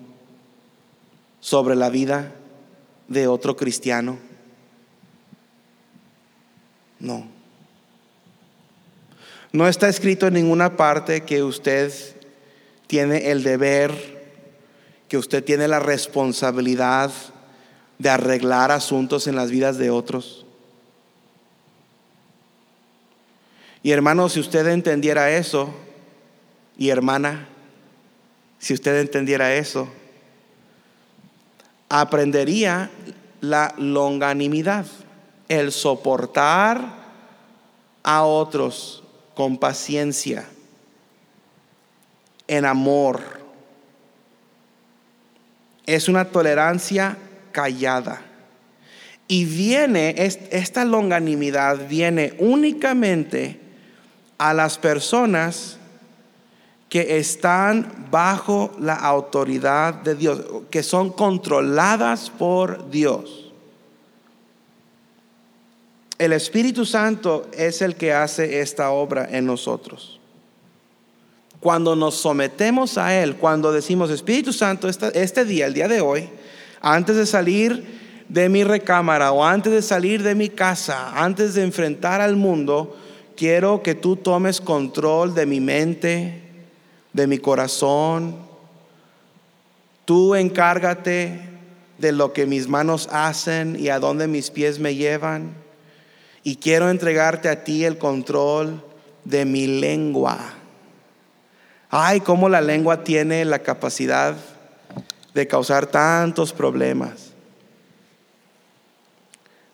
sobre 1.39 1.75
la 1.75 1.89
vida 1.89 2.33
de 3.07 3.27
otro 3.27 3.55
cristiano. 3.55 4.17
No. 6.99 7.27
No 9.51 9.67
está 9.67 9.89
escrito 9.89 10.27
en 10.27 10.35
ninguna 10.35 10.77
parte 10.77 11.21
que 11.21 11.41
usted 11.43 11.91
tiene 12.87 13.31
el 13.31 13.43
deber, 13.43 13.91
que 15.07 15.17
usted 15.17 15.43
tiene 15.43 15.67
la 15.67 15.79
responsabilidad 15.79 17.11
de 17.97 18.09
arreglar 18.09 18.71
asuntos 18.71 19.27
en 19.27 19.35
las 19.35 19.49
vidas 19.49 19.77
de 19.77 19.89
otros. 19.89 20.45
Y 23.81 23.91
hermano, 23.91 24.29
si 24.29 24.39
usted 24.39 24.67
entendiera 24.67 25.31
eso, 25.31 25.73
y 26.77 26.89
hermana, 26.89 27.47
si 28.59 28.73
usted 28.73 28.99
entendiera 28.99 29.55
eso, 29.55 29.89
aprendería 31.89 32.91
la 33.41 33.73
longanimidad, 33.77 34.85
el 35.47 35.71
soportar 35.71 36.99
a 38.03 38.23
otros 38.23 39.03
con 39.33 39.57
paciencia, 39.57 40.45
en 42.47 42.65
amor. 42.65 43.21
Es 45.85 46.07
una 46.07 46.25
tolerancia 46.25 47.17
callada. 47.51 48.21
Y 49.27 49.45
viene, 49.45 50.15
esta 50.17 50.85
longanimidad 50.85 51.87
viene 51.87 52.33
únicamente 52.39 53.59
a 54.37 54.53
las 54.53 54.77
personas 54.77 55.78
que 56.89 57.19
están 57.19 58.07
bajo 58.09 58.71
la 58.79 58.95
autoridad 58.95 59.93
de 59.93 60.15
Dios, 60.15 60.41
que 60.71 60.81
son 60.81 61.11
controladas 61.11 62.31
por 62.31 62.89
Dios. 62.89 63.51
El 66.17 66.33
Espíritu 66.33 66.85
Santo 66.85 67.47
es 67.55 67.81
el 67.81 67.95
que 67.95 68.11
hace 68.11 68.59
esta 68.59 68.89
obra 68.89 69.29
en 69.31 69.45
nosotros. 69.45 70.19
Cuando 71.59 71.95
nos 71.95 72.15
sometemos 72.15 72.97
a 72.97 73.15
Él, 73.15 73.35
cuando 73.35 73.71
decimos, 73.71 74.09
Espíritu 74.09 74.51
Santo, 74.51 74.89
este 74.89 75.45
día, 75.45 75.67
el 75.67 75.73
día 75.73 75.87
de 75.87 76.01
hoy, 76.01 76.27
antes 76.81 77.15
de 77.15 77.25
salir 77.25 78.25
de 78.27 78.49
mi 78.49 78.63
recámara 78.63 79.31
o 79.31 79.45
antes 79.45 79.71
de 79.71 79.81
salir 79.81 80.23
de 80.23 80.35
mi 80.35 80.49
casa, 80.49 81.21
antes 81.21 81.53
de 81.53 81.63
enfrentar 81.63 82.19
al 82.19 82.35
mundo, 82.35 82.97
quiero 83.35 83.83
que 83.83 83.95
tú 83.95 84.15
tomes 84.15 84.59
control 84.59 85.35
de 85.35 85.45
mi 85.45 85.59
mente, 85.59 86.48
de 87.13 87.27
mi 87.27 87.37
corazón. 87.37 88.35
Tú 90.05 90.35
encárgate 90.35 91.39
de 91.97 92.11
lo 92.11 92.33
que 92.33 92.45
mis 92.45 92.67
manos 92.67 93.09
hacen 93.11 93.75
y 93.79 93.89
a 93.89 93.99
dónde 93.99 94.27
mis 94.27 94.49
pies 94.49 94.79
me 94.79 94.95
llevan. 94.95 95.53
Y 96.43 96.55
quiero 96.55 96.89
entregarte 96.89 97.49
a 97.49 97.63
ti 97.63 97.83
el 97.83 97.97
control 97.97 98.83
de 99.25 99.45
mi 99.45 99.67
lengua. 99.67 100.39
Ay, 101.89 102.21
cómo 102.21 102.49
la 102.49 102.61
lengua 102.61 103.03
tiene 103.03 103.43
la 103.45 103.59
capacidad 103.59 104.35
de 105.33 105.47
causar 105.47 105.87
tantos 105.87 106.53
problemas. 106.53 107.33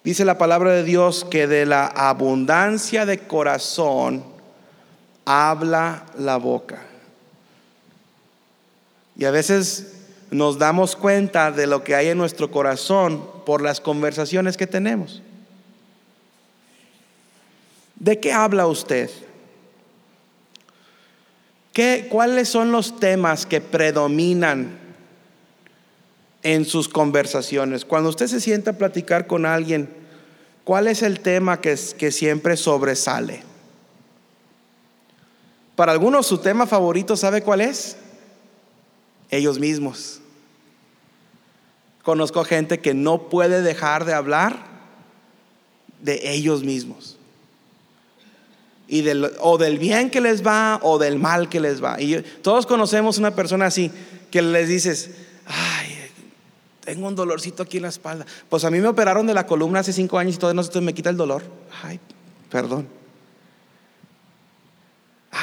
Dice 0.04 0.24
la 0.24 0.38
palabra 0.38 0.72
de 0.72 0.84
Dios 0.84 1.26
que 1.26 1.48
de 1.48 1.66
la 1.66 1.88
abundancia 1.88 3.06
de 3.06 3.20
corazón 3.20 4.24
habla 5.26 6.06
la 6.18 6.38
boca. 6.38 6.85
Y 9.18 9.26
a 9.26 9.32
veces 9.32 9.94
nos 10.32 10.58
damos 10.58 10.96
cuenta 10.96 11.52
de 11.52 11.68
lo 11.68 11.84
que 11.84 11.96
hay 11.96 12.08
en 12.10 12.18
nuestro 12.18 12.52
corazón 12.52 13.24
por 13.46 13.62
las 13.62 13.80
conversaciones 13.80 14.58
que 14.58 14.68
tenemos. 14.68 15.22
¿De 17.96 18.20
qué 18.20 18.34
habla 18.34 18.68
usted? 18.68 19.10
¿Qué, 21.72 22.08
¿Cuáles 22.10 22.50
son 22.50 22.72
los 22.72 23.00
temas 23.00 23.46
que 23.46 23.62
predominan 23.62 24.86
en 26.46 26.64
sus 26.64 26.88
conversaciones. 26.88 27.86
Cuando 27.86 28.10
usted 28.10 28.28
se 28.28 28.40
sienta 28.40 28.72
a 28.72 28.78
platicar 28.78 29.26
con 29.26 29.48
alguien, 29.48 29.90
¿cuál 30.64 30.86
es 30.86 31.02
el 31.02 31.20
tema 31.20 31.60
que, 31.60 31.76
que 31.98 32.12
siempre 32.12 32.56
sobresale? 32.56 33.42
Para 35.76 35.92
algunos 35.92 36.28
su 36.28 36.38
tema 36.38 36.68
favorito, 36.68 37.18
¿sabe 37.18 37.42
cuál 37.42 37.62
es? 37.62 37.98
Ellos 39.32 39.60
mismos. 39.60 40.22
Conozco 42.04 42.44
gente 42.44 42.80
que 42.80 42.94
no 42.94 43.30
puede 43.30 43.62
dejar 43.62 44.06
de 44.06 44.14
hablar 44.14 44.66
de 46.02 46.32
ellos 46.32 46.64
mismos. 46.64 47.18
Y 48.88 49.02
del, 49.02 49.32
o 49.40 49.58
del 49.58 49.80
bien 49.80 50.12
que 50.12 50.22
les 50.22 50.46
va 50.46 50.80
o 50.84 51.00
del 51.00 51.18
mal 51.18 51.50
que 51.50 51.60
les 51.60 51.84
va. 51.84 52.00
Y 52.00 52.22
todos 52.44 52.68
conocemos 52.68 53.18
una 53.18 53.36
persona 53.36 53.66
así 53.66 53.92
que 54.30 54.44
les 54.44 54.70
dices, 54.70 55.12
ay, 55.48 55.96
tengo 56.82 57.08
un 57.08 57.16
dolorcito 57.16 57.64
aquí 57.64 57.78
en 57.78 57.84
la 57.84 57.90
espalda. 57.90 58.28
Pues 58.48 58.64
a 58.64 58.70
mí 58.70 58.80
me 58.80 58.88
operaron 58.88 59.26
de 59.26 59.34
la 59.34 59.48
columna 59.48 59.80
hace 59.80 59.92
cinco 59.92 60.20
años 60.20 60.36
y 60.36 60.38
todavía 60.38 60.62
no 60.62 60.64
se 60.64 60.82
me 60.82 60.94
quita 60.94 61.10
el 61.10 61.18
dolor. 61.18 61.42
Ay, 61.84 62.00
perdón. 62.52 62.88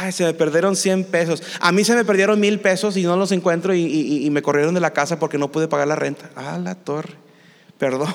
Ay, 0.03 0.11
se 0.11 0.25
me 0.25 0.35
perdieron 0.35 0.75
100 0.75 1.05
pesos. 1.05 1.43
A 1.61 1.71
mí 1.71 1.85
se 1.85 1.95
me 1.95 2.05
perdieron 2.05 2.41
mil 2.41 2.59
pesos 2.59 2.97
y 2.97 3.05
no 3.05 3.17
los 3.17 3.31
encuentro 3.31 3.73
y, 3.73 4.29
me 4.33 4.43
corrieron 4.43 4.75
de 4.75 4.81
la 4.81 4.93
casa 4.93 5.21
porque 5.21 5.39
no 5.39 5.53
pude 5.53 5.69
pagar 5.69 5.87
la 5.87 5.95
renta. 5.95 6.29
Ah, 6.35 6.59
la 6.59 6.75
torre. 6.75 7.15
Perdón. 7.79 8.13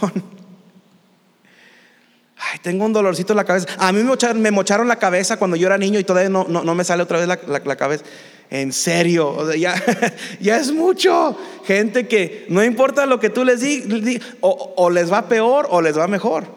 Ay, 2.39 2.59
tengo 2.61 2.83
un 2.83 2.91
dolorcito 2.91 3.31
en 3.31 3.37
la 3.37 3.45
cabeza. 3.45 3.67
A 3.77 3.93
mí 3.93 4.03
me 4.03 4.51
mocharon, 4.51 4.87
la 4.87 4.99
cabeza 4.99 5.37
cuando 5.37 5.55
yo 5.55 5.67
era 5.67 5.77
niño 5.77 5.97
y 5.97 6.03
todavía 6.03 6.29
no, 6.29 6.45
no, 6.47 6.75
me 6.75 6.83
sale 6.83 7.03
otra 7.03 7.19
vez 7.19 7.27
la 7.27 7.75
cabeza. 7.77 8.03
En 8.49 8.71
serio, 8.73 9.53
ya, 9.55 9.81
ya, 10.39 10.57
es 10.57 10.71
mucho. 10.71 11.37
Gente 11.65 12.07
que 12.07 12.45
no 12.49 12.63
importa 12.63 13.05
lo 13.05 13.19
que 13.19 13.29
tú 13.29 13.45
les 13.45 13.61
digas, 13.61 14.21
o, 14.41 14.89
les 14.89 15.11
va 15.11 15.29
peor 15.29 15.67
o 15.69 15.81
les 15.81 15.97
va 15.97 16.07
mejor. 16.07 16.56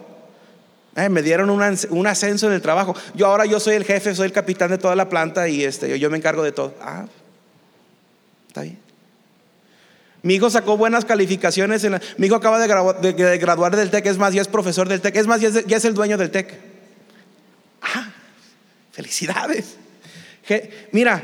Eh, 0.96 1.08
me 1.08 1.22
dieron 1.22 1.50
un, 1.50 2.06
ascenso 2.06 2.48
en 2.48 2.52
el 2.52 2.62
trabajo. 2.62 2.94
Yo 3.14 3.26
ahora 3.26 3.46
yo 3.46 3.60
soy 3.60 3.74
el 3.74 3.84
jefe, 3.84 4.14
soy 4.14 4.26
el 4.26 4.32
capitán 4.32 4.70
de 4.70 4.78
toda 4.78 4.96
la 4.96 5.08
planta 5.08 5.48
y 5.48 5.64
este, 5.64 5.98
yo 5.98 6.10
me 6.10 6.16
encargo 6.16 6.42
de 6.42 6.52
todo. 6.52 6.74
Ah, 6.80 7.06
está 8.48 8.62
bien. 8.62 8.78
Mi 10.22 10.34
hijo 10.34 10.50
sacó 10.50 10.76
buenas 10.76 11.04
calificaciones. 11.04 11.84
En 11.84 12.00
mi 12.18 12.26
hijo 12.26 12.36
acaba 12.36 12.58
de, 12.58 12.66
graduar 13.38 13.76
del 13.76 13.90
TEC, 13.90 14.06
es 14.06 14.18
más, 14.18 14.34
ya 14.34 14.42
es 14.42 14.48
profesor 14.48 14.88
del 14.88 15.00
TEC, 15.00 15.16
es 15.16 15.26
más, 15.26 15.40
ya 15.40 15.48
es, 15.48 15.84
el 15.84 15.94
dueño 15.94 16.18
del 16.18 16.30
TEC. 16.30 16.58
Ah, 17.80 18.10
felicidades. 18.92 19.76
mira, 20.92 21.22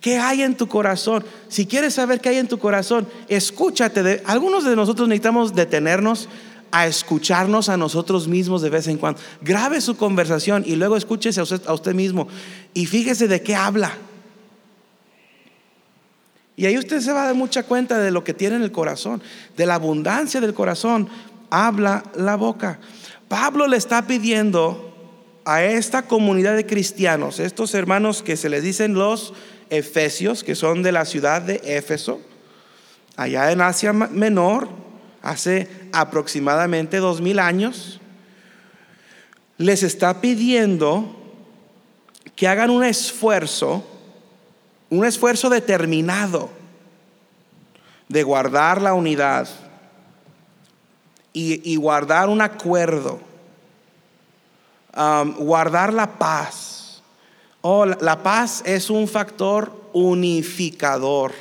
¿Qué 0.00 0.16
hay 0.16 0.42
en 0.42 0.56
tu 0.56 0.66
corazón? 0.66 1.24
Si 1.48 1.66
quieres 1.66 1.94
saber 1.94 2.20
qué 2.20 2.30
hay 2.30 2.38
en 2.38 2.48
tu 2.48 2.58
corazón, 2.58 3.06
escúchate. 3.28 4.02
De, 4.02 4.22
algunos 4.24 4.64
de 4.64 4.74
nosotros 4.74 5.06
necesitamos 5.06 5.54
detenernos 5.54 6.28
a 6.72 6.86
escucharnos 6.86 7.68
a 7.68 7.76
nosotros 7.76 8.28
mismos 8.28 8.62
de 8.62 8.70
vez 8.70 8.86
en 8.88 8.98
cuando. 8.98 9.20
Grabe 9.40 9.80
su 9.80 9.96
conversación 9.96 10.62
y 10.66 10.76
luego 10.76 10.96
escúchese 10.96 11.40
a 11.40 11.42
usted, 11.42 11.62
a 11.66 11.74
usted 11.74 11.94
mismo 11.94 12.28
y 12.74 12.86
fíjese 12.86 13.28
de 13.28 13.42
qué 13.42 13.54
habla. 13.54 13.92
Y 16.56 16.66
ahí 16.66 16.76
usted 16.76 17.00
se 17.00 17.12
va 17.12 17.22
a 17.22 17.26
dar 17.26 17.34
mucha 17.34 17.62
cuenta 17.62 17.98
de 17.98 18.10
lo 18.10 18.22
que 18.22 18.34
tiene 18.34 18.56
en 18.56 18.62
el 18.62 18.70
corazón, 18.70 19.22
de 19.56 19.64
la 19.64 19.76
abundancia 19.76 20.40
del 20.40 20.52
corazón. 20.52 21.08
Habla 21.48 22.04
la 22.16 22.36
boca. 22.36 22.80
Pablo 23.28 23.66
le 23.66 23.78
está 23.78 24.06
pidiendo 24.06 24.94
a 25.44 25.62
esta 25.64 26.02
comunidad 26.02 26.54
de 26.56 26.66
cristianos, 26.66 27.40
estos 27.40 27.74
hermanos 27.74 28.22
que 28.22 28.36
se 28.36 28.50
les 28.50 28.62
dicen 28.62 28.94
los 28.94 29.32
efesios, 29.70 30.44
que 30.44 30.54
son 30.54 30.82
de 30.82 30.92
la 30.92 31.04
ciudad 31.04 31.40
de 31.40 31.62
Éfeso, 31.64 32.20
allá 33.16 33.50
en 33.52 33.60
Asia 33.62 33.92
Menor, 33.92 34.68
hace 35.22 35.66
aproximadamente 35.92 36.98
dos 36.98 37.20
mil 37.20 37.38
años, 37.38 38.00
les 39.58 39.82
está 39.82 40.20
pidiendo 40.20 41.16
que 42.34 42.48
hagan 42.48 42.70
un 42.70 42.84
esfuerzo, 42.84 43.84
un 44.88 45.04
esfuerzo 45.04 45.50
determinado 45.50 46.50
de 48.08 48.22
guardar 48.22 48.80
la 48.80 48.94
unidad 48.94 49.48
y, 51.32 51.76
guardar 51.76 52.28
un 52.28 52.40
acuerdo, 52.40 53.20
um, 54.96 55.32
guardar 55.34 55.92
la 55.92 56.18
paz 56.18 56.80
Oh, 57.62 57.84
la 57.84 58.22
paz 58.22 58.62
es 58.64 58.88
un 58.88 59.06
factor 59.06 59.90
unificador. 59.92 61.32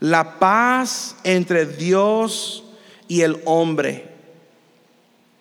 La 0.00 0.40
paz 0.40 1.14
entre 1.22 1.66
Dios 1.66 2.61
y 3.12 3.20
el 3.20 3.42
hombre 3.44 4.06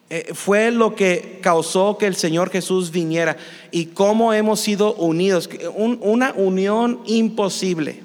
eh, 0.09 0.31
fue 0.33 0.71
lo 0.71 0.93
que 0.93 1.39
causó 1.41 1.97
que 1.97 2.05
el 2.05 2.17
Señor 2.17 2.49
Jesús 2.49 2.91
viniera 2.91 3.37
y 3.71 3.85
cómo 3.85 4.33
hemos 4.33 4.59
sido 4.59 4.93
unidos. 4.95 5.49
una 5.77 6.33
unión 6.33 6.99
imposible. 7.05 8.01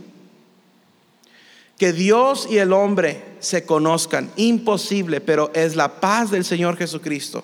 Que 1.78 1.92
Dios 1.92 2.46
y 2.48 2.58
el 2.58 2.72
hombre 2.72 3.24
se 3.40 3.66
conozcan, 3.66 4.30
imposible, 4.36 5.20
pero 5.20 5.50
es 5.52 5.74
la 5.74 6.00
paz 6.00 6.30
del 6.30 6.44
Señor 6.44 6.76
Jesucristo 6.76 7.42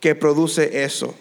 que 0.00 0.14
produce 0.14 0.84
eso 0.84 1.14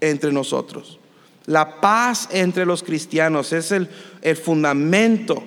entre 0.00 0.30
nosotros. 0.30 1.00
La 1.46 1.80
paz 1.80 2.28
entre 2.30 2.64
los 2.64 2.84
cristianos 2.84 3.52
es 3.52 3.72
el, 3.72 3.88
fundamento 4.36 5.42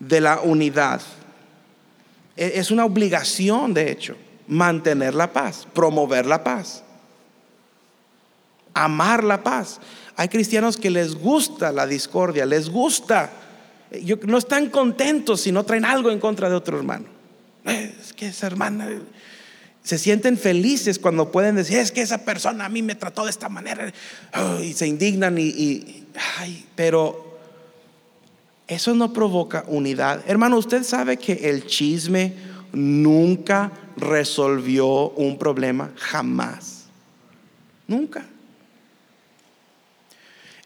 de 0.00 0.22
la 0.22 0.40
unidad. 0.40 1.02
E, 2.38 2.52
es 2.54 2.70
una 2.70 2.84
obligación, 2.84 3.74
de 3.74 3.90
hecho, 3.90 4.16
mantener 4.46 5.14
la 5.14 5.32
paz, 5.32 5.66
promover 5.74 6.24
la 6.24 6.44
paz, 6.44 6.84
amar 8.72 9.24
la 9.24 9.42
paz. 9.42 9.80
Hay 10.16 10.28
cristianos 10.28 10.76
que 10.76 10.88
les 10.88 11.16
gusta 11.16 11.72
la 11.72 11.86
discordia, 11.86 12.46
les 12.46 12.70
gusta, 12.70 13.30
no 14.26 14.38
están 14.38 14.70
contentos 14.70 15.40
si 15.40 15.52
no 15.52 15.64
traen 15.64 15.84
algo 15.84 16.10
en 16.10 16.20
contra 16.20 16.48
de 16.48 16.54
otro 16.54 16.78
hermano. 16.78 17.06
Es 17.64 18.12
que 18.12 18.28
esa 18.28 18.46
hermana 18.46 18.88
se 19.82 19.98
sienten 19.98 20.38
felices 20.38 20.98
cuando 20.98 21.32
pueden 21.32 21.56
decir, 21.56 21.78
es 21.78 21.90
que 21.90 22.02
esa 22.02 22.24
persona 22.24 22.66
a 22.66 22.68
mí 22.68 22.82
me 22.82 22.94
trató 22.94 23.24
de 23.24 23.30
esta 23.30 23.48
manera. 23.48 23.92
y 24.62 24.72
se 24.74 24.86
indignan 24.86 25.38
y, 25.38 26.06
ay, 26.38 26.66
pero 26.74 27.27
eso 28.68 28.94
no 28.94 29.12
provoca 29.12 29.64
unidad. 29.66 30.22
Hermano, 30.26 30.58
usted 30.58 30.84
sabe 30.84 31.16
que 31.16 31.50
el 31.50 31.66
chisme 31.66 32.34
nunca 32.72 33.72
resolvió 33.96 35.10
un 35.10 35.38
problema, 35.38 35.90
jamás. 35.96 36.84
Nunca. 37.86 38.26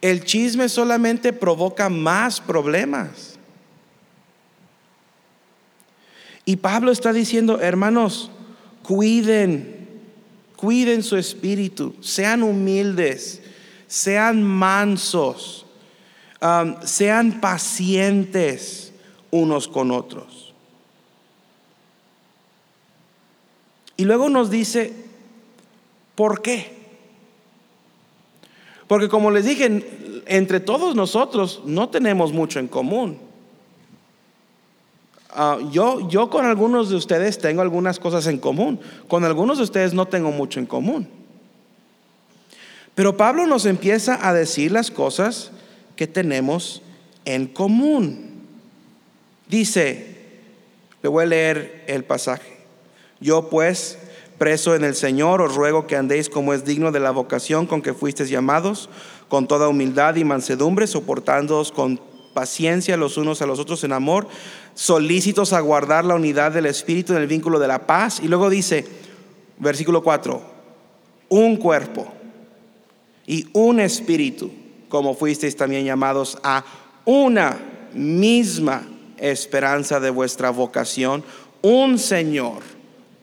El 0.01 0.25
chisme 0.25 0.69
solamente 0.69 1.33
provoca 1.33 1.89
más 1.89 2.41
problemas. 2.41 3.39
Y 6.45 6.57
Pablo 6.57 6.91
está 6.91 7.13
diciendo, 7.13 7.61
hermanos, 7.61 8.33
Cuiden, 8.83 9.89
cuiden 10.57 11.03
su 11.03 11.17
espíritu, 11.17 11.95
sean 12.01 12.43
humildes, 12.43 13.41
sean 13.87 14.43
mansos, 14.43 15.62
um, 16.43 16.77
sean 16.85 17.41
pacientes 17.41 18.93
unos 19.31 19.69
con 19.69 19.91
otros. 19.91 20.53
Y 23.97 24.05
luego 24.05 24.29
nos 24.29 24.51
dice, 24.51 24.93
¿por 26.15 26.43
qué? 26.43 26.83
Porque 28.89 29.09
como 29.09 29.31
les 29.31 29.45
dije, 29.45 30.23
entre 30.27 30.61
todos 30.61 30.95
nosotros 30.95 31.63
no 31.65 31.89
tenemos 31.89 32.33
mucho 32.33 32.59
en 32.59 32.69
común. 32.69 33.19
Ah, 35.31 35.59
yo, 35.71 36.09
yo 36.11 36.29
con 36.29 36.45
algunos 36.45 36.91
de 36.91 36.97
ustedes 36.97 37.39
tengo 37.39 37.63
algunas 37.63 37.99
cosas 37.99 38.27
en 38.27 38.39
común, 38.39 38.81
con 39.09 39.25
algunos 39.25 39.59
de 39.59 39.65
ustedes 39.65 39.95
no 39.95 40.07
tengo 40.07 40.31
mucho 40.31 40.61
en 40.61 40.67
común. 40.67 41.09
Pero 42.95 43.17
Pablo 43.17 43.47
nos 43.47 43.65
empieza 43.65 44.29
a 44.29 44.35
decir 44.35 44.73
las 44.73 44.91
cosas 44.91 45.53
que 45.97 46.07
tenemos 46.07 46.83
en 47.25 47.47
común. 47.47 48.47
Dice, 49.49 50.17
le 51.03 51.09
voy 51.09 51.25
a 51.25 51.27
leer 51.27 51.85
el 51.87 52.05
pasaje. 52.05 52.59
Yo 53.21 53.49
pues, 53.49 53.99
preso 54.39 54.75
en 54.75 54.85
el 54.85 54.95
Señor, 54.95 55.43
os 55.43 55.55
ruego 55.55 55.87
que 55.87 55.97
andéis 55.97 56.29
como 56.29 56.55
es 56.55 56.65
digno 56.65 56.91
de 56.91 57.01
la 57.01 57.11
vocación 57.11 57.67
con 57.67 57.83
que 57.83 57.95
fuisteis 57.95 58.31
llamados, 58.31 58.89
con 59.29 59.47
toda 59.47 59.69
humildad 59.69 60.17
y 60.17 60.25
mansedumbre, 60.25 60.87
soportándoos 60.87 61.73
con 61.73 62.01
paciencia 62.33 62.97
los 62.97 63.17
unos 63.17 63.43
a 63.43 63.47
los 63.47 63.59
otros 63.59 63.85
en 63.85 63.93
amor, 63.93 64.27
solícitos 64.75 65.53
a 65.53 65.61
guardar 65.61 66.05
la 66.05 66.15
unidad 66.15 66.53
del 66.53 66.67
Espíritu 66.67 67.13
en 67.13 67.21
el 67.21 67.27
vínculo 67.27 67.59
de 67.59 67.69
la 67.69 67.87
paz. 67.87 68.21
Y 68.21 68.29
luego 68.29 68.51
dice, 68.51 68.87
versículo 69.59 70.03
4, 70.03 70.43
un 71.29 71.57
cuerpo 71.57 72.13
y 73.27 73.49
un 73.53 73.81
espíritu, 73.81 74.51
como 74.93 75.15
fuisteis 75.15 75.57
también 75.57 75.87
llamados 75.87 76.37
a 76.43 76.63
una 77.07 77.59
misma 77.95 78.87
esperanza 79.17 79.99
de 80.01 80.11
vuestra 80.11 80.51
vocación, 80.51 81.25
un 81.63 81.99
Señor, 81.99 82.59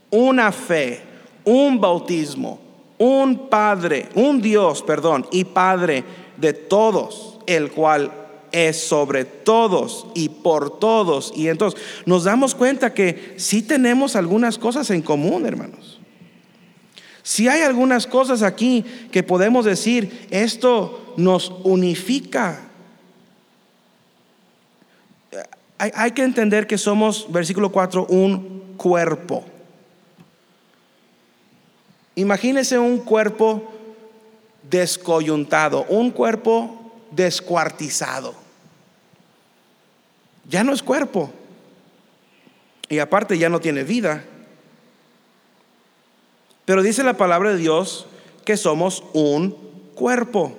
una 0.10 0.52
fe, 0.52 1.00
un 1.44 1.80
bautismo, 1.80 2.60
un 2.98 3.50
Padre, 3.50 4.10
un 4.16 4.42
Dios, 4.42 4.82
perdón, 4.82 5.28
y 5.32 5.44
Padre 5.44 6.04
de 6.38 6.54
todos, 6.54 7.38
el 7.46 7.70
cual 7.70 8.14
es 8.52 8.82
sobre 8.82 9.26
todos 9.26 10.08
y 10.16 10.30
por 10.30 10.80
todos. 10.80 11.32
Y 11.36 11.50
entonces 11.50 11.80
nos 12.08 12.24
damos 12.24 12.56
cuenta 12.56 12.96
que 12.96 13.36
sí 13.38 13.62
tenemos 13.62 14.16
algunas 14.16 14.58
cosas 14.58 14.90
en 14.90 15.04
común, 15.04 15.46
hermanos. 15.46 15.99
Si 17.24 17.48
hay 17.48 17.62
algunas 17.62 18.08
cosas 18.08 18.42
aquí 18.42 18.86
que 19.12 19.24
podemos 19.24 19.66
decir, 19.66 20.28
esto 20.32 21.14
nos 21.18 21.52
unifica. 21.64 22.62
Hay, 25.78 26.12
que 26.12 26.24
entender 26.24 26.68
que 26.68 26.78
somos, 26.78 27.32
versículo 27.32 27.72
4, 27.72 28.08
un 28.08 28.76
cuerpo. 28.76 29.46
Imagínese 32.16 32.78
un 32.78 32.98
cuerpo 33.00 33.72
descoyuntado, 34.70 35.86
un 35.88 36.12
cuerpo 36.12 36.94
descuartizado. 37.12 38.36
Ya 40.50 40.66
no 40.66 40.74
es 40.74 40.84
cuerpo. 40.84 41.32
Y 42.90 43.00
aparte 43.00 43.38
ya 43.38 43.48
no 43.48 43.62
tiene 43.62 43.84
vida. 43.84 44.26
Pero 46.70 46.84
dice 46.84 47.02
la 47.02 47.18
palabra 47.18 47.50
de 47.50 47.58
Dios 47.58 48.06
que 48.46 48.56
somos 48.56 49.04
un 49.14 49.58
cuerpo. 49.96 50.56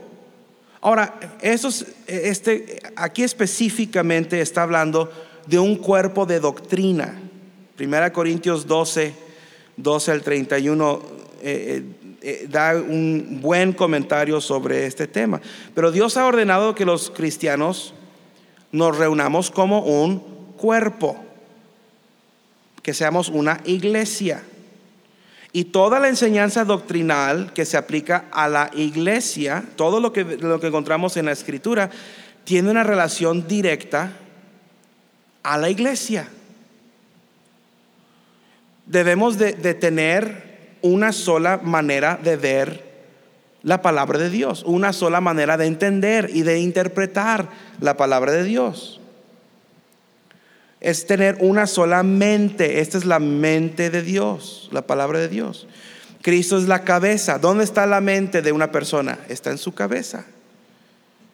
Ahora, 0.81 1.15
este, 1.41 2.83
aquí 2.97 3.23
específicamente 3.23 4.41
está 4.41 4.65
hablando 4.65 5.13
de 5.47 5.61
un 5.61 5.77
cuerpo 5.77 6.27
de 6.27 6.41
doctrina. 6.41 7.17
Primera 7.77 8.13
Corintios 8.13 8.67
12, 8.67 9.15
12 9.77 10.11
al 10.11 10.23
31 10.23 11.01
eh, 11.43 11.45
eh, 11.45 11.85
eh, 12.23 12.47
da 12.51 12.75
un 12.75 13.39
buen 13.41 13.73
comentario 13.73 14.41
sobre 14.41 14.87
este 14.87 15.07
tema. 15.07 15.41
Pero 15.77 15.93
Dios 15.93 16.17
ha 16.17 16.27
ordenado 16.27 16.75
que 16.75 16.85
los 16.85 17.11
cristianos 17.11 17.95
nos 18.73 18.99
reunamos 18.99 19.53
como 19.53 19.85
un 19.85 20.19
cuerpo, 20.57 21.17
que 22.83 22.95
seamos 22.95 23.29
una 23.29 23.61
iglesia. 23.65 24.43
Y 25.53 25.65
toda 25.65 25.99
la 25.99 26.09
enseñanza 26.09 26.65
doctrinal 26.65 27.53
que 27.53 27.65
se 27.65 27.77
aplica 27.77 28.27
a 28.31 28.49
la 28.49 28.71
iglesia, 28.75 29.65
todo 29.77 30.01
lo 30.01 30.13
que, 30.13 30.25
lo 30.25 30.61
que 30.61 30.69
encontramos 30.69 31.17
en 31.17 31.27
la 31.27 31.33
escritura, 31.33 31.91
tiene 32.45 32.71
una 32.71 32.85
relación 32.85 33.49
directa 33.49 34.13
a 35.43 35.59
la 35.59 35.69
iglesia. 35.71 36.29
Debemos 38.87 39.39
de, 39.39 39.53
tener 39.75 40.77
una 40.83 41.13
sola 41.13 41.61
manera 41.63 42.19
de 42.23 42.37
ver 42.37 42.91
la 43.63 43.83
palabra 43.83 44.19
de 44.19 44.31
Dios, 44.31 44.63
una 44.67 44.93
sola 44.93 45.21
manera 45.21 45.57
de 45.57 45.67
entender 45.67 46.31
y 46.33 46.43
de 46.43 46.61
interpretar 46.61 47.49
la 47.81 47.97
palabra 47.97 48.33
de 48.33 48.45
Dios 48.45 49.00
es 50.81 51.07
tener 51.07 51.37
una 51.41 51.67
sola 51.67 52.03
mente. 52.03 52.81
Esta 52.81 52.99
es 52.99 53.05
la 53.05 53.19
mente 53.19 53.91
de 53.91 54.03
Dios, 54.03 54.69
la 54.73 54.87
palabra 54.87 55.19
de 55.19 55.29
Dios. 55.29 55.67
Cristo 56.23 56.59
es 56.59 56.69
la 56.69 56.85
cabeza. 56.85 57.39
¿Dónde 57.39 57.65
está 57.65 57.87
la 57.87 58.01
mente 58.01 58.43
de 58.43 58.53
una 58.53 58.73
persona? 58.73 59.19
Está 59.29 59.51
en 59.51 59.59
su 59.59 59.73
cabeza, 59.73 60.27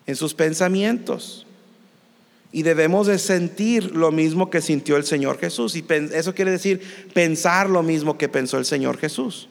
en 0.07 0.17
sus 0.17 0.35
pensamientos. 0.35 1.47
Y 2.53 2.63
debemos 2.63 3.07
de 3.07 3.19
sentir 3.19 3.95
lo 3.95 4.13
mismo 4.13 4.51
que 4.51 4.61
sintió 4.61 4.97
el 4.97 5.05
Señor 5.05 5.39
Jesús. 5.39 5.77
Y 5.77 5.85
eso 6.13 6.35
quiere 6.35 6.51
decir 6.51 6.81
pensar 7.13 7.69
lo 7.69 7.83
mismo 7.83 8.17
que 8.19 8.29
pensó 8.29 8.59
el 8.59 8.65
Señor 8.65 8.99
Jesús. 8.99 9.49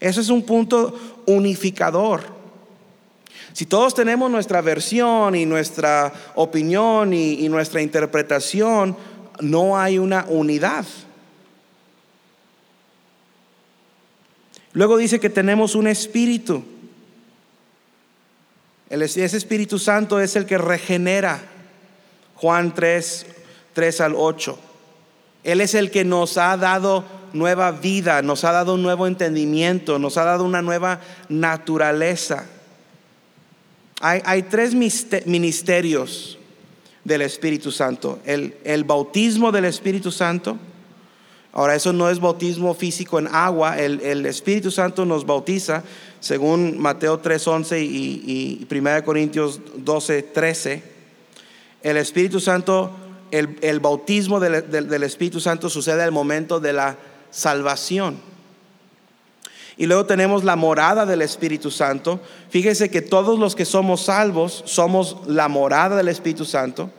Eso 0.00 0.20
es 0.20 0.28
un 0.28 0.42
punto 0.42 0.98
unificador. 1.26 2.36
Si 3.52 3.64
todos 3.64 3.94
tenemos 3.94 4.30
nuestra 4.30 4.60
versión 4.60 5.34
y 5.34 5.46
nuestra 5.46 6.12
opinión 6.34 7.14
y, 7.14 7.44
y 7.44 7.48
nuestra 7.48 7.80
interpretación, 7.80 8.94
no 9.40 9.78
hay 9.78 9.98
una 9.98 10.24
unidad. 10.28 10.84
Luego 14.72 14.96
dice 14.96 15.20
que 15.20 15.30
tenemos 15.30 15.74
un 15.74 15.86
espíritu. 15.86 16.62
ese 18.90 19.24
Espíritu 19.24 19.78
Santo 19.78 20.20
es 20.20 20.36
el 20.36 20.46
que 20.46 20.58
regenera. 20.58 21.40
Juan 22.34 22.74
3, 22.74 23.26
3 23.72 24.00
al 24.02 24.14
8. 24.14 24.58
Él 25.44 25.60
es 25.60 25.74
el 25.74 25.90
que 25.90 26.04
nos 26.04 26.36
ha 26.36 26.56
dado 26.56 27.04
nueva 27.32 27.70
vida, 27.70 28.20
nos 28.20 28.44
ha 28.44 28.52
dado 28.52 28.74
un 28.74 28.82
nuevo 28.82 29.06
entendimiento, 29.06 29.98
nos 29.98 30.16
ha 30.18 30.24
dado 30.24 30.44
una 30.44 30.60
nueva 30.60 31.00
naturaleza. 31.28 32.46
Hay, 34.00 34.20
hay 34.24 34.42
tres 34.42 34.74
ministerios 34.74 36.38
del 37.06 37.22
Espíritu 37.22 37.70
Santo. 37.70 38.18
El, 38.24 38.56
el 38.64 38.82
bautismo 38.82 39.52
del 39.52 39.64
Espíritu 39.64 40.10
Santo. 40.10 40.58
Ahora, 41.52 41.76
eso 41.76 41.92
no 41.92 42.10
es 42.10 42.18
bautismo 42.18 42.74
físico 42.74 43.18
en 43.18 43.28
agua. 43.28 43.78
El, 43.78 44.26
Espíritu 44.26 44.70
Santo 44.72 45.06
nos 45.06 45.24
bautiza, 45.24 45.84
según 46.20 46.78
Mateo 46.78 47.22
3:11 47.22 47.80
y, 47.80 48.66
y 48.66 48.66
1 48.70 49.04
Corintios 49.04 49.60
12:13. 49.84 50.82
El 51.82 51.96
Espíritu 51.96 52.40
Santo, 52.40 52.90
el, 53.30 53.80
bautismo 53.80 54.40
del, 54.40 54.68
del 54.68 55.02
Espíritu 55.04 55.38
Santo 55.38 55.70
sucede 55.70 56.02
al 56.02 56.12
momento 56.12 56.58
de 56.58 56.72
la 56.72 56.98
salvación. 57.30 58.18
Y 59.76 59.86
luego 59.86 60.06
tenemos 60.06 60.42
la 60.42 60.56
morada 60.56 61.04
del 61.04 61.20
Espíritu 61.22 61.70
Santo. 61.70 62.20
Fíjese 62.48 62.88
que 62.88 63.02
todos 63.02 63.38
los 63.38 63.54
que 63.54 63.66
somos 63.66 64.06
salvos 64.06 64.62
somos 64.64 65.18
la 65.26 65.48
morada 65.48 65.96
del 65.96 66.08
Espíritu 66.08 66.44
Santo. 66.44 66.90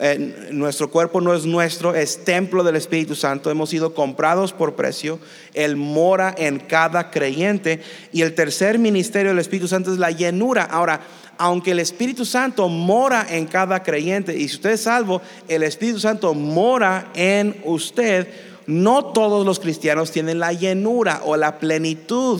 Eh, 0.00 0.48
nuestro 0.52 0.90
cuerpo 0.90 1.20
no 1.20 1.34
es 1.34 1.44
nuestro, 1.44 1.94
es 1.94 2.24
templo 2.24 2.62
del 2.62 2.76
Espíritu 2.76 3.14
Santo. 3.14 3.50
Hemos 3.50 3.68
sido 3.70 3.94
comprados 3.94 4.52
por 4.52 4.74
precio. 4.74 5.18
Él 5.52 5.76
mora 5.76 6.34
en 6.38 6.60
cada 6.60 7.10
creyente. 7.10 7.82
Y 8.12 8.22
el 8.22 8.34
tercer 8.34 8.78
ministerio 8.78 9.30
del 9.32 9.40
Espíritu 9.40 9.68
Santo 9.68 9.92
es 9.92 9.98
la 9.98 10.10
llenura. 10.10 10.62
Ahora, 10.62 11.00
aunque 11.36 11.72
el 11.72 11.80
Espíritu 11.80 12.24
Santo 12.24 12.68
mora 12.68 13.26
en 13.28 13.46
cada 13.46 13.82
creyente, 13.82 14.36
y 14.36 14.48
si 14.48 14.56
usted 14.56 14.70
es 14.70 14.82
salvo, 14.82 15.20
el 15.46 15.62
Espíritu 15.62 16.00
Santo 16.00 16.32
mora 16.32 17.10
en 17.14 17.60
usted 17.64 18.28
no 18.68 19.06
todos 19.06 19.46
los 19.46 19.58
cristianos 19.58 20.12
tienen 20.12 20.38
la 20.38 20.52
llenura 20.52 21.22
o 21.24 21.38
la 21.38 21.58
plenitud 21.58 22.38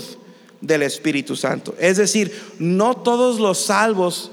del 0.60 0.82
Espíritu 0.82 1.36
Santo. 1.36 1.74
Es 1.78 1.96
decir, 1.96 2.54
no 2.58 2.98
todos 2.98 3.40
los 3.40 3.64
salvos 3.64 4.30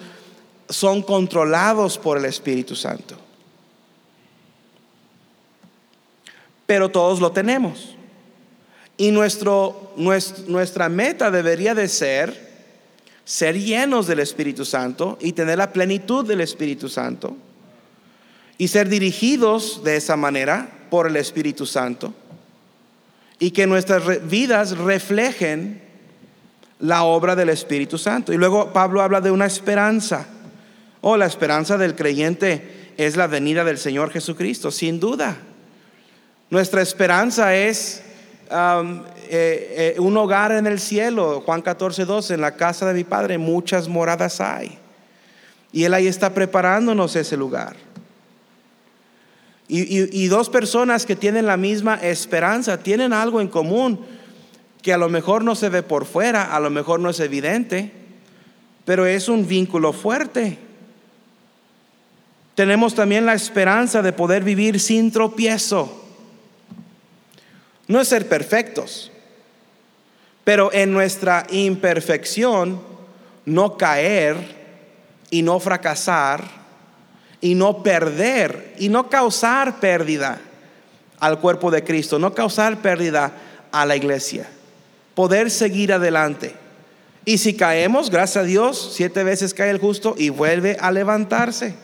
son 0.67 1.01
controlados 1.01 1.97
por 1.97 2.17
el 2.17 2.25
Espíritu 2.25 2.75
Santo. 2.75 3.15
Pero 6.65 6.91
todos 6.91 7.21
lo 7.21 7.31
tenemos. 7.31 7.95
Y 8.97 9.11
nuestro, 9.11 9.93
nuestra 9.95 10.89
meta 10.89 11.31
debería 11.31 11.73
de 11.73 11.87
ser 11.87 12.45
ser 13.23 13.57
llenos 13.57 14.05
del 14.05 14.19
Espíritu 14.19 14.65
Santo 14.65 15.17
y 15.21 15.31
tener 15.31 15.57
la 15.57 15.71
plenitud 15.71 16.27
del 16.27 16.41
Espíritu 16.41 16.89
Santo 16.89 17.37
y 18.57 18.67
ser 18.67 18.89
dirigidos 18.89 19.81
de 19.83 19.95
esa 19.95 20.17
manera 20.17 20.74
por 20.89 21.07
el 21.07 21.15
Espíritu 21.15 21.65
Santo 21.65 22.13
y 23.39 23.51
que 23.51 23.67
nuestras 23.67 24.27
vidas 24.29 24.77
reflejen 24.77 25.81
la 26.79 27.03
obra 27.03 27.35
del 27.35 27.49
Espíritu 27.49 27.97
Santo. 27.97 28.33
Y 28.33 28.37
luego 28.37 28.71
Pablo 28.71 29.01
habla 29.01 29.21
de 29.21 29.31
una 29.31 29.45
esperanza. 29.45 30.25
Oh, 31.01 31.17
la 31.17 31.25
esperanza 31.25 31.77
del 31.77 31.95
creyente 31.95 32.93
es 32.97 33.15
la 33.15 33.27
venida 33.27 33.63
del 33.63 33.77
Señor 33.77 34.11
Jesucristo, 34.11 34.71
sin 34.71 34.99
duda. 34.99 35.37
Nuestra 36.49 36.81
esperanza 36.81 37.55
es 37.55 38.01
eh, 38.49 39.01
eh, 39.29 39.95
un 39.99 40.15
hogar 40.17 40.51
en 40.51 40.67
el 40.67 40.79
cielo. 40.79 41.41
Juan 41.45 41.61
14, 41.61 42.05
12, 42.05 42.33
en 42.35 42.41
la 42.41 42.55
casa 42.55 42.87
de 42.87 42.93
mi 42.93 43.03
Padre 43.03 43.37
muchas 43.37 43.87
moradas 43.87 44.39
hay. 44.39 44.77
Y 45.71 45.83
Él 45.83 45.93
ahí 45.93 46.07
está 46.07 46.33
preparándonos 46.33 47.15
ese 47.15 47.35
lugar. 47.35 47.75
Y, 49.67 50.27
dos 50.27 50.49
personas 50.49 51.05
que 51.05 51.15
tienen 51.15 51.47
la 51.47 51.57
misma 51.57 51.95
esperanza, 51.95 52.77
tienen 52.77 53.13
algo 53.13 53.41
en 53.41 53.47
común 53.47 53.99
que 54.83 54.93
a 54.93 54.97
lo 54.97 55.09
mejor 55.09 55.43
no 55.43 55.55
se 55.55 55.69
ve 55.69 55.81
por 55.81 56.05
fuera, 56.05 56.55
a 56.55 56.59
lo 56.59 56.69
mejor 56.69 56.99
no 56.99 57.09
es 57.09 57.19
evidente, 57.19 57.91
pero 58.85 59.07
es 59.07 59.27
un 59.27 59.47
vínculo 59.47 59.91
fuerte. 59.91 60.59
Tenemos 62.53 62.93
también 62.93 63.25
la 63.25 63.33
esperanza 63.33 64.03
de 64.03 64.13
poder 64.13 64.43
vivir 64.43 64.79
sin 64.79 65.11
tropiezo. 65.11 66.03
No 67.87 67.99
es 67.99 68.07
ser 68.07 68.29
perfectos, 68.29 69.11
pero 70.43 70.71
en 70.71 70.93
nuestra 70.93 71.47
imperfección 71.49 72.79
no 73.45 73.77
caer 73.77 74.37
y 75.31 75.41
no 75.41 75.59
fracasar 75.59 76.64
y 77.41 77.55
no 77.55 77.83
perder 77.83 78.73
y 78.79 78.89
no 78.89 79.09
causar 79.09 79.79
pérdida 79.79 80.39
al 81.19 81.39
cuerpo 81.39 81.71
de 81.71 81.83
Cristo, 81.83 82.19
no 82.19 82.33
causar 82.33 82.81
pérdida 82.81 83.31
a 83.71 83.85
la 83.85 83.95
iglesia. 83.95 84.47
Poder 85.13 85.49
seguir 85.49 85.93
adelante. 85.93 86.55
Y 87.23 87.37
si 87.39 87.55
caemos, 87.55 88.09
gracias 88.09 88.43
a 88.43 88.45
Dios, 88.45 88.91
siete 88.93 89.23
veces 89.23 89.53
cae 89.53 89.71
el 89.71 89.79
justo 89.79 90.15
y 90.17 90.29
vuelve 90.29 90.77
a 90.79 90.91
levantarse. 90.91 91.75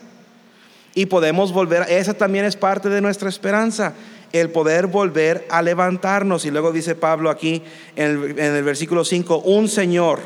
Y 0.94 1.06
podemos 1.06 1.52
volver, 1.52 1.86
esa 1.88 2.14
también 2.14 2.44
es 2.44 2.54
parte 2.54 2.88
de 2.88 3.00
nuestra 3.00 3.28
esperanza, 3.28 3.94
el 4.32 4.50
poder 4.50 4.86
volver 4.86 5.46
a 5.50 5.62
levantarnos. 5.62 6.44
Y 6.44 6.50
luego 6.50 6.70
dice 6.70 6.94
Pablo 6.94 7.30
aquí 7.30 7.62
en 7.96 8.38
el, 8.38 8.62
versículo 8.62 9.04
5, 9.04 9.38
un 9.38 9.68
Señor. 9.68 10.20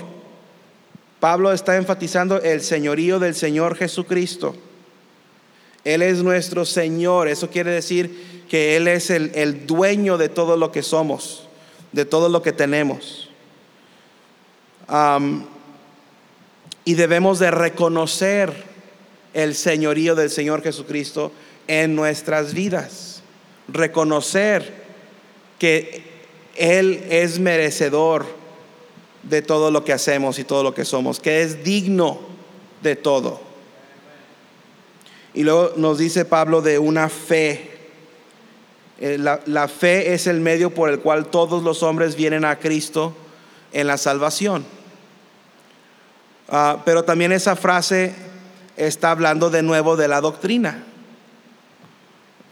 Pablo 1.20 1.53
está 1.53 1.77
enfatizando 1.77 2.43
el 2.43 2.61
señorío 2.61 3.18
del 3.18 3.35
Señor 3.35 3.77
Jesucristo 3.77 4.55
Él 5.87 6.03
es 6.03 6.20
nuestro 6.20 6.64
Señor. 6.64 7.28
Eso 7.28 7.49
quiere 7.49 7.70
decir 7.70 8.45
que 8.49 8.76
Él 8.76 8.89
es 8.89 9.09
el, 9.09 9.30
el 9.37 9.68
dueño 9.68 10.18
de 10.18 10.28
todo 10.28 10.57
lo 10.57 10.72
que 10.72 10.82
somos, 10.82 11.49
de 11.93 12.05
todo 12.05 12.28
lo 12.28 12.43
que 12.43 12.53
tenemos. 12.53 13.30
Y 16.84 16.95
debemos 16.95 17.39
de 17.39 17.53
reconocer 17.53 18.53
el 19.32 19.55
señorío 19.55 20.16
del 20.16 20.30
Señor 20.30 20.61
Jesucristo 20.61 21.30
en 21.68 21.95
nuestras 21.95 22.53
vidas. 22.53 23.22
Reconocer 23.68 24.72
que 25.61 26.03
Él 26.57 27.05
es 27.11 27.39
merecedor 27.39 28.26
de 29.22 29.41
todo 29.41 29.70
lo 29.70 29.84
que 29.84 29.93
hacemos 29.93 30.41
y 30.41 30.45
todo 30.45 30.64
lo 30.64 30.74
que 30.74 30.84
somos, 30.84 31.20
que 31.20 31.43
es 31.43 31.62
digno 31.62 32.18
de 32.82 32.97
todo. 32.97 33.45
Y 35.37 35.43
luego 35.43 35.74
nos 35.76 35.99
dice 35.99 36.24
Pablo 36.24 36.62
de 36.62 36.78
una 36.78 37.11
fe. 37.11 37.70
Eh, 38.99 39.18
La, 39.18 39.68
fe 39.68 40.14
es 40.14 40.26
el 40.26 40.41
medio 40.41 40.72
por 40.72 40.89
el 40.89 41.01
cual 41.01 41.26
todos 41.26 41.62
los 41.62 41.82
hombres 41.82 42.16
vienen 42.16 42.47
a 42.47 42.59
Cristo 42.59 43.14
en 43.74 43.87
la 43.87 43.99
salvación. 43.99 44.64
Ah, 46.49 46.80
pero 46.87 47.05
también 47.05 47.32
esa 47.32 47.55
frase 47.55 48.14
está 48.78 49.11
hablando 49.11 49.51
de 49.51 49.62
nuevo 49.62 49.97
de 49.97 50.09
la 50.09 50.22
doctrina. 50.22 50.84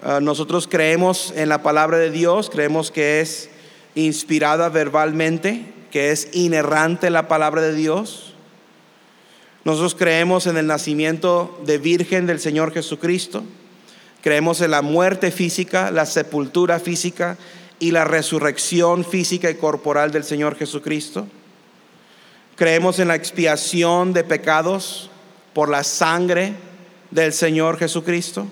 Ah, 0.03 0.21
nosotros 0.21 0.69
creemos 0.69 1.33
en 1.35 1.49
la 1.49 1.63
palabra 1.63 1.97
de 1.97 2.11
Dios, 2.11 2.51
creemos 2.51 2.91
que 2.91 3.23
es 3.23 3.49
inspirada 3.95 4.69
verbalmente, 4.69 5.65
que 5.91 6.11
es 6.11 6.29
inerrante 6.33 7.09
la 7.09 7.29
palabra 7.29 7.63
de 7.63 7.73
Dios. 7.73 8.34
Nosotros 9.65 9.95
creemos 9.95 10.47
en 10.47 10.59
el 10.59 10.67
nacimiento 10.67 11.59
de 11.65 11.79
virgen 11.79 12.27
del 12.27 12.39
Señor 12.39 12.73
Jesucristo. 12.73 13.43
Creemos 14.21 14.61
en 14.61 14.71
la 14.71 14.83
muerte 14.83 15.31
física, 15.31 15.91
la 15.91 16.05
sepultura 16.05 16.79
física 16.79 17.39
y 17.79 17.91
la 17.91 18.05
resurrección 18.05 19.05
física 19.05 19.51
y 19.51 19.55
corporal 19.55 20.11
del 20.11 20.25
Señor 20.25 20.57
Jesucristo. 20.57 21.27
Creemos 22.57 22.99
en 22.99 23.09
la 23.09 23.15
expiación 23.15 24.13
de 24.13 24.23
pecados 24.23 25.11
por 25.55 25.71
la 25.71 25.83
sangre 25.83 26.53
del 27.11 27.33
Señor 27.33 27.79
Jesucristo. 27.79 28.47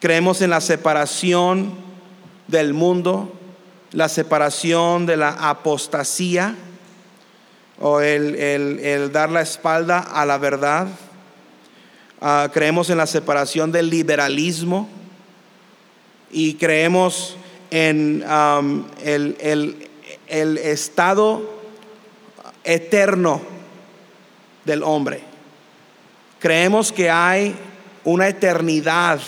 Creemos 0.00 0.40
en 0.40 0.50
la 0.50 0.62
separación 0.62 1.74
del 2.46 2.72
mundo, 2.72 3.32
la 3.92 4.08
separación 4.08 5.04
de 5.04 5.18
la 5.18 5.30
apostasía 5.30 6.54
o 7.80 8.00
el, 8.00 9.10
dar 9.12 9.30
la 9.30 9.42
espalda 9.42 9.98
a 9.98 10.26
la 10.26 10.38
verdad. 10.38 10.88
Ah, 12.20 12.50
creemos 12.52 12.90
en 12.90 12.98
la 12.98 13.06
separación 13.06 13.70
del 13.70 13.90
liberalismo 13.90 14.88
y 16.30 16.54
creemos 16.54 17.36
en 17.70 18.24
el 20.28 20.58
estado 20.58 21.58
eterno 22.64 23.40
del 24.64 24.82
hombre. 24.82 25.22
Creemos 26.38 26.92
que 26.92 27.10
hay 27.10 27.56
una 28.04 28.28
eternidad 28.28 29.20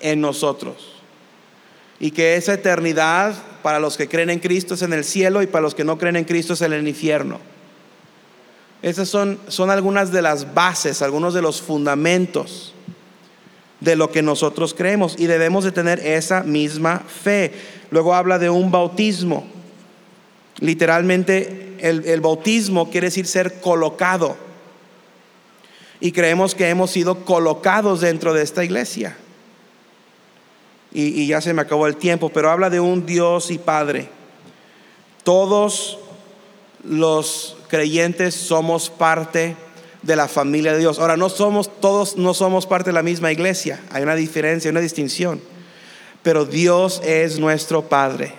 en 0.00 0.20
nosotros 0.20 1.02
y 1.98 2.10
que 2.10 2.36
esa 2.36 2.54
eternidad 2.54 3.34
para 3.62 3.80
los 3.80 3.96
que 3.96 4.08
creen 4.08 4.30
en 4.30 4.38
Cristo 4.38 4.74
es 4.74 4.82
en 4.82 4.92
el 4.92 5.04
cielo 5.04 5.42
y 5.42 5.46
para 5.46 5.62
los 5.62 5.74
que 5.74 5.84
no 5.84 5.98
creen 5.98 6.16
en 6.16 6.24
Cristo 6.24 6.52
es 6.52 6.62
en 6.62 6.72
el 6.72 6.86
infierno. 6.86 7.40
Esas 8.82 9.08
son, 9.08 9.38
son 9.48 9.70
algunas 9.70 10.12
de 10.12 10.22
las 10.22 10.54
bases, 10.54 11.02
algunos 11.02 11.34
de 11.34 11.42
los 11.42 11.60
fundamentos 11.60 12.74
de 13.80 13.96
lo 13.96 14.10
que 14.10 14.22
nosotros 14.22 14.74
creemos 14.74 15.14
y 15.18 15.26
debemos 15.26 15.64
de 15.64 15.72
tener 15.72 16.00
esa 16.00 16.42
misma 16.42 17.00
fe. 17.00 17.52
Luego 17.90 18.14
habla 18.14 18.38
de 18.38 18.50
un 18.50 18.70
bautismo. 18.70 19.46
Literalmente 20.58 21.76
el, 21.80 22.04
el 22.06 22.20
bautismo 22.20 22.90
quiere 22.90 23.08
decir 23.08 23.26
ser 23.26 23.60
colocado. 23.60 24.36
Y 26.00 26.12
creemos 26.12 26.54
que 26.54 26.68
hemos 26.68 26.90
sido 26.90 27.24
colocados 27.24 28.00
dentro 28.00 28.32
de 28.32 28.42
esta 28.42 28.64
iglesia. 28.64 29.16
Y, 30.92 31.22
y 31.22 31.26
ya 31.26 31.40
se 31.40 31.52
me 31.52 31.62
acabó 31.62 31.86
el 31.86 31.96
tiempo, 31.96 32.30
pero 32.30 32.50
habla 32.50 32.70
de 32.70 32.80
un 32.80 33.04
Dios 33.04 33.50
y 33.50 33.58
Padre. 33.58 34.08
Todos 35.24 35.98
los 36.84 37.57
creyentes 37.68 38.34
somos 38.34 38.90
parte 38.90 39.56
de 40.02 40.16
la 40.16 40.28
familia 40.28 40.72
de 40.72 40.78
Dios. 40.78 40.98
Ahora, 40.98 41.16
no 41.16 41.28
somos 41.28 41.80
todos, 41.80 42.16
no 42.16 42.34
somos 42.34 42.66
parte 42.66 42.90
de 42.90 42.94
la 42.94 43.02
misma 43.02 43.32
iglesia. 43.32 43.80
Hay 43.90 44.02
una 44.02 44.14
diferencia, 44.14 44.70
una 44.70 44.80
distinción. 44.80 45.40
Pero 46.22 46.44
Dios 46.44 47.00
es 47.04 47.38
nuestro 47.38 47.82
Padre 47.82 48.32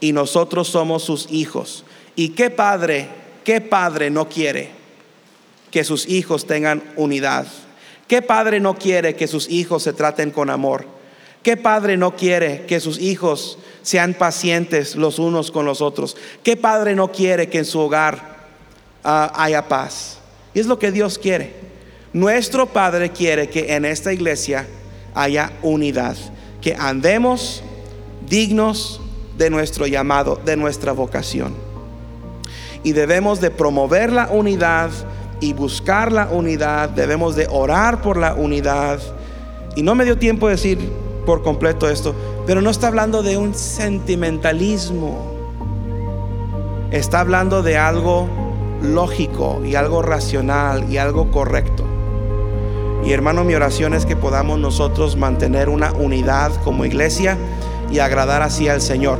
y 0.00 0.12
nosotros 0.12 0.68
somos 0.68 1.02
sus 1.02 1.30
hijos. 1.30 1.84
¿Y 2.14 2.30
qué 2.30 2.50
padre, 2.50 3.08
qué 3.44 3.60
padre 3.60 4.10
no 4.10 4.28
quiere 4.28 4.70
que 5.70 5.84
sus 5.84 6.08
hijos 6.08 6.46
tengan 6.46 6.82
unidad? 6.96 7.46
¿Qué 8.08 8.22
padre 8.22 8.60
no 8.60 8.76
quiere 8.78 9.16
que 9.16 9.26
sus 9.26 9.48
hijos 9.48 9.82
se 9.82 9.92
traten 9.92 10.30
con 10.30 10.50
amor? 10.50 10.86
¿Qué 11.42 11.56
padre 11.56 11.96
no 11.96 12.16
quiere 12.16 12.66
que 12.66 12.80
sus 12.80 12.98
hijos 12.98 13.58
sean 13.82 14.14
pacientes 14.14 14.96
los 14.96 15.18
unos 15.18 15.50
con 15.50 15.64
los 15.64 15.80
otros? 15.80 16.16
¿Qué 16.42 16.56
padre 16.56 16.94
no 16.94 17.12
quiere 17.12 17.48
que 17.48 17.58
en 17.58 17.64
su 17.64 17.80
hogar 17.80 18.35
haya 19.06 19.68
paz? 19.68 20.18
Y 20.52 20.60
es 20.60 20.66
lo 20.66 20.78
que 20.78 20.90
Dios 20.90 21.18
quiere. 21.18 21.54
Nuestro 22.12 22.66
Padre 22.66 23.10
quiere 23.10 23.48
que 23.48 23.74
en 23.74 23.84
esta 23.84 24.12
iglesia 24.12 24.66
haya 25.14 25.52
unidad, 25.62 26.16
que 26.60 26.74
andemos 26.74 27.62
dignos 28.28 29.00
de 29.36 29.50
nuestro 29.50 29.86
llamado, 29.86 30.40
de 30.44 30.56
nuestra 30.56 30.92
vocación. 30.92 31.54
Y 32.82 32.92
debemos 32.92 33.40
de 33.40 33.50
promover 33.50 34.12
la 34.12 34.28
unidad 34.28 34.90
y 35.40 35.52
buscar 35.52 36.12
la 36.12 36.28
unidad, 36.28 36.88
debemos 36.88 37.36
de 37.36 37.46
orar 37.50 38.00
por 38.00 38.16
la 38.16 38.34
unidad. 38.34 38.98
Y 39.74 39.82
no 39.82 39.94
me 39.94 40.04
dio 40.04 40.16
tiempo 40.16 40.46
de 40.48 40.54
decir 40.54 40.78
por 41.26 41.42
completo 41.42 41.88
esto, 41.88 42.14
pero 42.46 42.62
no 42.62 42.70
está 42.70 42.86
hablando 42.86 43.22
de 43.22 43.36
un 43.36 43.54
sentimentalismo. 43.54 45.34
Está 46.90 47.20
hablando 47.20 47.62
de 47.62 47.76
algo 47.76 48.45
lógico 48.86 49.60
y 49.64 49.74
algo 49.74 50.02
racional 50.02 50.90
y 50.90 50.98
algo 50.98 51.30
correcto. 51.30 51.84
Y 53.04 53.12
hermano, 53.12 53.44
mi 53.44 53.54
oración 53.54 53.94
es 53.94 54.04
que 54.04 54.16
podamos 54.16 54.58
nosotros 54.58 55.16
mantener 55.16 55.68
una 55.68 55.92
unidad 55.92 56.52
como 56.64 56.84
iglesia 56.84 57.36
y 57.90 58.00
agradar 58.00 58.42
así 58.42 58.68
al 58.68 58.80
Señor. 58.80 59.18